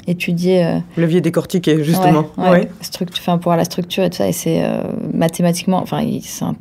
étudié. 0.07 0.65
euh, 0.65 0.79
l'aviez 0.97 1.21
décortiqué, 1.21 1.83
justement. 1.83 2.25
Ouais, 2.37 2.49
ouais. 2.49 2.69
Structu- 2.81 3.19
enfin, 3.19 3.37
pour 3.37 3.53
la 3.55 3.63
structure 3.63 4.03
et 4.03 4.09
tout 4.09 4.17
ça, 4.17 4.27
et 4.27 4.33
c'est 4.33 4.63
mathématiquement, 5.13 5.77
enfin, 5.81 6.01
il- 6.01 6.23
c'est 6.23 6.45
un, 6.45 6.55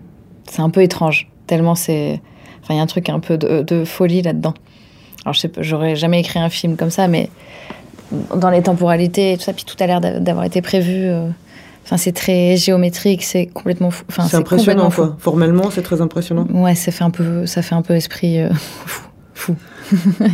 c'est 0.49 0.61
un 0.61 0.71
peu 0.71 0.83
étrange, 0.83 1.31
tellement 1.47 1.75
c'est. 1.75 2.21
Enfin, 2.67 2.75
il 2.75 2.77
y 2.79 2.81
a 2.81 2.83
un 2.83 2.87
truc 2.87 3.09
un 3.09 3.21
peu 3.21 3.39
de, 3.39 3.63
de 3.63 3.85
folie 3.85 4.23
là-dedans. 4.23 4.55
Alors, 5.25 5.35
je 5.35 5.41
sais 5.41 5.51
j'aurais 5.61 5.95
jamais 5.97 6.21
écrit 6.21 6.41
un 6.41 6.49
film 6.51 6.77
comme 6.77 6.91
ça, 6.91 7.07
mais 7.09 7.31
dans 8.35 8.51
les 8.51 8.63
temporalités 8.63 9.33
et 9.33 9.37
tout 9.37 9.43
ça, 9.45 9.53
puis 9.53 9.65
tout 9.65 9.77
a 9.81 9.87
l'air 9.87 10.01
d'a- 10.01 10.19
d'avoir 10.21 10.45
été 10.45 10.61
prévu. 10.63 10.93
euh, 11.07 11.29
Enfin, 11.85 11.97
c'est 11.99 12.11
très 12.13 12.57
géométrique, 12.57 13.23
c'est 13.23 13.47
complètement 13.47 13.93
fou. 13.93 14.03
Enfin, 14.09 14.25
c'est 14.29 14.37
impressionnant, 14.37 14.91
quoi. 14.91 15.15
Formellement, 15.21 15.71
c'est 15.71 15.83
très 15.83 16.01
impressionnant. 16.01 16.45
Ouais, 16.53 16.75
ça 16.75 16.91
fait 16.91 17.05
un 17.05 17.11
peu, 17.11 17.47
ça 17.47 17.63
fait 17.63 17.77
un 17.77 17.83
peu 17.83 17.95
esprit 17.95 18.41
euh, 18.41 18.51
fou. 18.55 19.09
fou. 19.35 19.57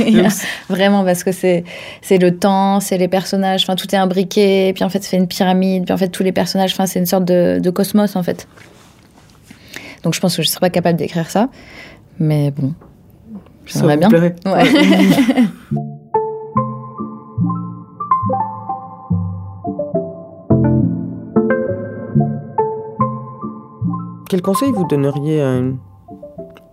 A- 0.00 0.28
Vraiment, 0.72 1.04
parce 1.04 1.24
que 1.24 1.32
c'est 1.32 1.64
c'est 2.00 2.18
le 2.18 2.36
temps, 2.36 2.78
c'est 2.78 2.96
les 2.96 3.08
personnages, 3.08 3.62
enfin 3.64 3.74
tout 3.74 3.92
est 3.92 3.98
imbriqué, 3.98 4.72
puis 4.72 4.84
en 4.84 4.88
fait 4.88 5.04
fait 5.04 5.16
une 5.16 5.26
pyramide, 5.26 5.84
puis 5.84 5.92
en 5.92 5.96
fait 5.96 6.08
tous 6.10 6.22
les 6.22 6.30
personnages, 6.30 6.70
enfin 6.72 6.86
c'est 6.86 7.00
une 7.00 7.06
sorte 7.06 7.24
de, 7.24 7.58
de 7.60 7.70
cosmos 7.70 8.14
en 8.14 8.22
fait. 8.22 8.46
Donc 10.02 10.14
je 10.14 10.20
pense 10.20 10.36
que 10.36 10.42
je 10.42 10.48
serais 10.48 10.60
pas 10.60 10.70
capable 10.70 10.98
d'écrire 10.98 11.28
ça, 11.28 11.48
mais 12.18 12.50
bon, 12.50 12.72
j'aimerais 13.66 13.96
bien. 13.96 14.08
plairait 14.08 14.34
Ouais. 14.46 14.64
Quel 24.28 24.42
conseil 24.42 24.70
vous 24.70 24.86
donneriez 24.86 25.42
à 25.42 25.56
une, 25.56 25.78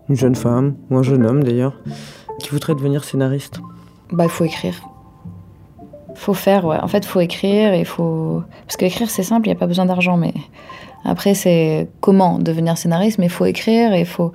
une 0.09 0.15
jeune 0.15 0.35
femme, 0.35 0.75
ou 0.91 0.97
un 0.97 1.03
jeune 1.03 1.25
homme 1.25 1.43
d'ailleurs, 1.43 1.81
qui 2.39 2.49
voudrait 2.51 2.75
devenir 2.75 3.03
scénariste? 3.03 3.59
Bah 4.11 4.25
il 4.25 4.29
faut 4.29 4.45
écrire. 4.45 4.75
Faut 6.13 6.35
faire, 6.35 6.65
ouais. 6.65 6.77
En 6.79 6.87
fait, 6.87 7.03
faut 7.03 7.19
écrire 7.19 7.73
et 7.73 7.83
faut 7.83 8.43
parce 8.65 8.77
qu'écrire 8.77 9.09
c'est 9.09 9.23
simple, 9.23 9.47
il 9.47 9.49
y 9.49 9.53
a 9.53 9.57
pas 9.57 9.67
besoin 9.67 9.85
d'argent, 9.85 10.17
mais 10.17 10.33
après 11.05 11.33
c'est 11.33 11.87
comment 12.01 12.39
devenir 12.39 12.77
scénariste, 12.77 13.17
mais 13.19 13.25
il 13.25 13.31
faut 13.31 13.45
écrire 13.45 13.93
et 13.93 14.01
il 14.01 14.05
faut. 14.05 14.31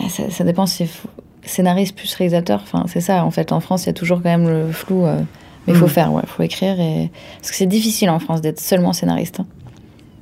Ouais, 0.00 0.08
Ça, 0.08 0.30
ça 0.30 0.44
dépend 0.44 0.66
si 0.66 0.86
faut- 0.86 1.08
scénariste 1.44 1.96
plus 1.96 2.14
réalisateur. 2.14 2.60
Enfin, 2.62 2.84
c'est 2.86 3.00
ça. 3.00 3.24
En 3.24 3.30
fait, 3.30 3.50
en 3.52 3.60
France, 3.60 3.84
il 3.84 3.86
y 3.86 3.90
a 3.90 3.94
toujours 3.94 4.18
quand 4.22 4.28
même 4.30 4.48
le 4.48 4.70
flou. 4.72 5.04
euh, 5.06 5.20
Mais 5.66 5.74
il 5.74 5.76
faut 5.78 5.84
Mhm. 5.86 5.90
faire, 5.90 6.12
ouais. 6.14 6.22
Faut 6.26 6.42
écrire 6.42 6.80
et 6.80 7.10
parce 7.38 7.50
que 7.50 7.56
c'est 7.56 7.66
difficile 7.66 8.08
en 8.08 8.18
France 8.18 8.40
d'être 8.40 8.58
seulement 8.60 8.92
scénariste. 8.94 9.40
hein. 9.40 9.46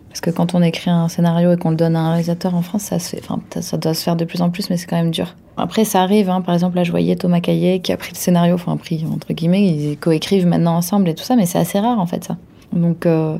Parce 0.08 0.20
que 0.20 0.30
quand 0.30 0.54
on 0.56 0.62
écrit 0.62 0.90
un 0.90 1.06
scénario 1.08 1.52
et 1.52 1.56
qu'on 1.56 1.70
le 1.70 1.76
donne 1.76 1.94
à 1.94 2.00
un 2.00 2.08
réalisateur 2.10 2.56
en 2.56 2.62
France, 2.62 2.82
ça 2.82 2.98
se 2.98 3.10
fait, 3.10 3.20
enfin, 3.22 3.38
ça 3.60 3.76
doit 3.76 3.94
se 3.94 4.02
faire 4.02 4.16
de 4.16 4.24
plus 4.24 4.42
en 4.42 4.50
plus, 4.50 4.68
mais 4.68 4.76
c'est 4.76 4.86
quand 4.86 4.96
même 4.96 5.12
dur. 5.12 5.36
Après, 5.56 5.84
ça 5.84 6.02
arrive, 6.02 6.28
hein. 6.28 6.40
par 6.40 6.54
exemple, 6.54 6.76
là, 6.76 6.82
je 6.82 6.90
voyais 6.90 7.14
Thomas 7.14 7.38
Caillet 7.40 7.78
qui 7.80 7.92
a 7.92 7.96
pris 7.96 8.10
le 8.12 8.16
scénario, 8.18 8.54
enfin, 8.56 8.76
pris, 8.76 9.04
entre 9.12 9.32
guillemets, 9.32 9.64
ils 9.64 9.96
coécrivent 9.96 10.46
maintenant 10.46 10.74
ensemble 10.76 11.08
et 11.08 11.14
tout 11.14 11.22
ça, 11.24 11.36
mais 11.36 11.46
c'est 11.46 11.58
assez 11.58 11.78
rare, 11.78 12.00
en 12.00 12.06
fait, 12.06 12.24
ça. 12.24 12.36
Donc, 12.72 13.06
euh, 13.06 13.38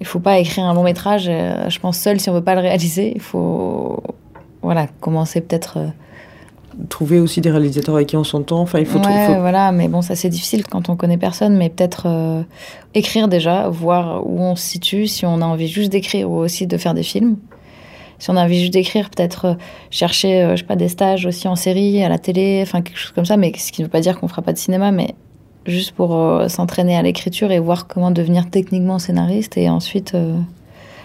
il 0.00 0.06
faut 0.06 0.20
pas 0.20 0.38
écrire 0.38 0.64
un 0.64 0.74
long 0.74 0.82
métrage, 0.82 1.26
euh, 1.28 1.68
je 1.70 1.78
pense, 1.78 1.96
seul 1.98 2.20
si 2.20 2.28
on 2.30 2.34
veut 2.34 2.44
pas 2.44 2.54
le 2.54 2.60
réaliser. 2.60 3.12
Il 3.14 3.20
faut, 3.20 4.02
voilà, 4.62 4.86
commencer 5.00 5.40
peut-être. 5.40 5.78
euh, 5.78 5.86
Trouver 6.90 7.20
aussi 7.20 7.40
des 7.40 7.50
réalisateurs 7.50 7.94
avec 7.94 8.08
qui 8.08 8.18
on 8.18 8.24
s'entend. 8.24 8.60
Enfin, 8.60 8.78
il 8.80 8.84
faut, 8.84 8.98
ouais, 8.98 9.26
faut- 9.26 9.40
voilà, 9.40 9.72
mais 9.72 9.88
bon, 9.88 10.02
ça 10.02 10.14
c'est 10.14 10.28
difficile 10.28 10.62
quand 10.66 10.90
on 10.90 10.96
connaît 10.96 11.16
personne, 11.16 11.56
mais 11.56 11.70
peut-être 11.70 12.02
euh, 12.06 12.42
écrire 12.92 13.28
déjà, 13.28 13.70
voir 13.70 14.26
où 14.28 14.38
on 14.42 14.56
se 14.56 14.62
situe, 14.66 15.06
si 15.06 15.24
on 15.24 15.40
a 15.40 15.46
envie 15.46 15.68
juste 15.68 15.90
d'écrire 15.90 16.30
ou 16.30 16.34
aussi 16.36 16.66
de 16.66 16.76
faire 16.76 16.92
des 16.92 17.02
films. 17.02 17.36
Si 18.18 18.28
on 18.30 18.36
a 18.36 18.44
envie 18.44 18.60
juste 18.60 18.74
d'écrire, 18.74 19.08
peut-être 19.08 19.56
chercher, 19.90 20.48
je 20.52 20.56
sais 20.56 20.64
pas, 20.66 20.76
des 20.76 20.88
stages 20.88 21.24
aussi 21.24 21.48
en 21.48 21.56
série, 21.56 22.02
à 22.02 22.10
la 22.10 22.18
télé, 22.18 22.60
enfin 22.62 22.82
quelque 22.82 22.98
chose 22.98 23.12
comme 23.12 23.24
ça, 23.24 23.38
mais 23.38 23.52
ce 23.56 23.72
qui 23.72 23.80
ne 23.80 23.86
veut 23.86 23.90
pas 23.90 24.00
dire 24.02 24.20
qu'on 24.20 24.28
fera 24.28 24.42
pas 24.42 24.52
de 24.52 24.58
cinéma, 24.58 24.90
mais 24.90 25.14
juste 25.70 25.92
pour 25.92 26.14
euh, 26.16 26.48
s'entraîner 26.48 26.96
à 26.96 27.02
l'écriture 27.02 27.50
et 27.52 27.58
voir 27.58 27.86
comment 27.86 28.10
devenir 28.10 28.48
techniquement 28.50 28.98
scénariste 28.98 29.56
et 29.56 29.68
ensuite. 29.68 30.14
euh, 30.14 30.36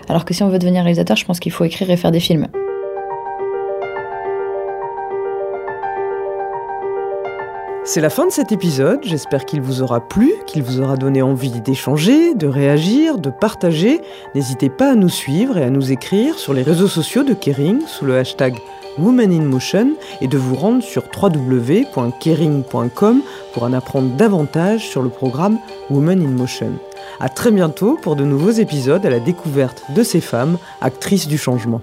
Alors 0.10 0.26
que 0.26 0.34
si 0.34 0.44
on 0.44 0.50
veut 0.50 0.60
devenir 0.60 0.84
réalisateur, 0.84 1.18
je 1.18 1.26
pense 1.26 1.40
qu'il 1.40 1.52
faut 1.52 1.64
écrire 1.64 1.90
et 1.90 1.98
faire 1.98 2.12
des 2.12 2.20
films. 2.20 2.48
C'est 7.84 8.00
la 8.00 8.12
fin 8.12 8.28
de 8.28 8.32
cet 8.32 8.52
épisode, 8.52 9.00
j'espère 9.04 9.44
qu'il 9.44 9.60
vous 9.60 9.82
aura 9.82 10.08
plu, 10.08 10.32
qu'il 10.46 10.62
vous 10.62 10.80
aura 10.82 10.96
donné 10.98 11.24
envie 11.24 11.60
d'échanger, 11.62 12.36
de 12.36 12.48
réagir, 12.48 13.18
de 13.18 13.32
partager. 13.32 14.00
N'hésitez 14.36 14.70
pas 14.70 14.92
à 14.92 14.96
nous 14.96 15.10
suivre 15.10 15.58
et 15.58 15.64
à 15.64 15.70
nous 15.72 15.92
écrire 15.92 16.38
sur 16.38 16.54
les 16.54 16.62
réseaux 16.62 16.88
sociaux 16.88 17.24
de 17.24 17.34
Kering 17.34 17.82
sous 17.88 18.06
le 18.06 18.18
hashtag 18.18 18.56
Women 18.98 19.32
in 19.32 19.44
Motion 19.44 19.94
et 20.22 20.28
de 20.28 20.38
vous 20.38 20.56
rendre 20.56 20.84
sur 20.84 21.04
www.kering.com 21.22 23.22
pour 23.54 23.64
en 23.64 23.74
apprendre 23.74 24.16
davantage 24.16 24.88
sur 24.88 25.02
le 25.02 25.10
programme 25.10 25.60
Women 25.90 26.22
in 26.22 26.30
Motion. 26.30 26.74
À 27.20 27.28
très 27.30 27.52
bientôt 27.52 27.98
pour 28.02 28.16
de 28.16 28.24
nouveaux 28.24 28.52
épisodes 28.52 29.06
à 29.06 29.10
la 29.10 29.20
découverte 29.20 29.84
de 29.96 30.04
ces 30.04 30.22
femmes, 30.22 30.58
actrices 30.82 31.28
du 31.28 31.38
changement. 31.38 31.82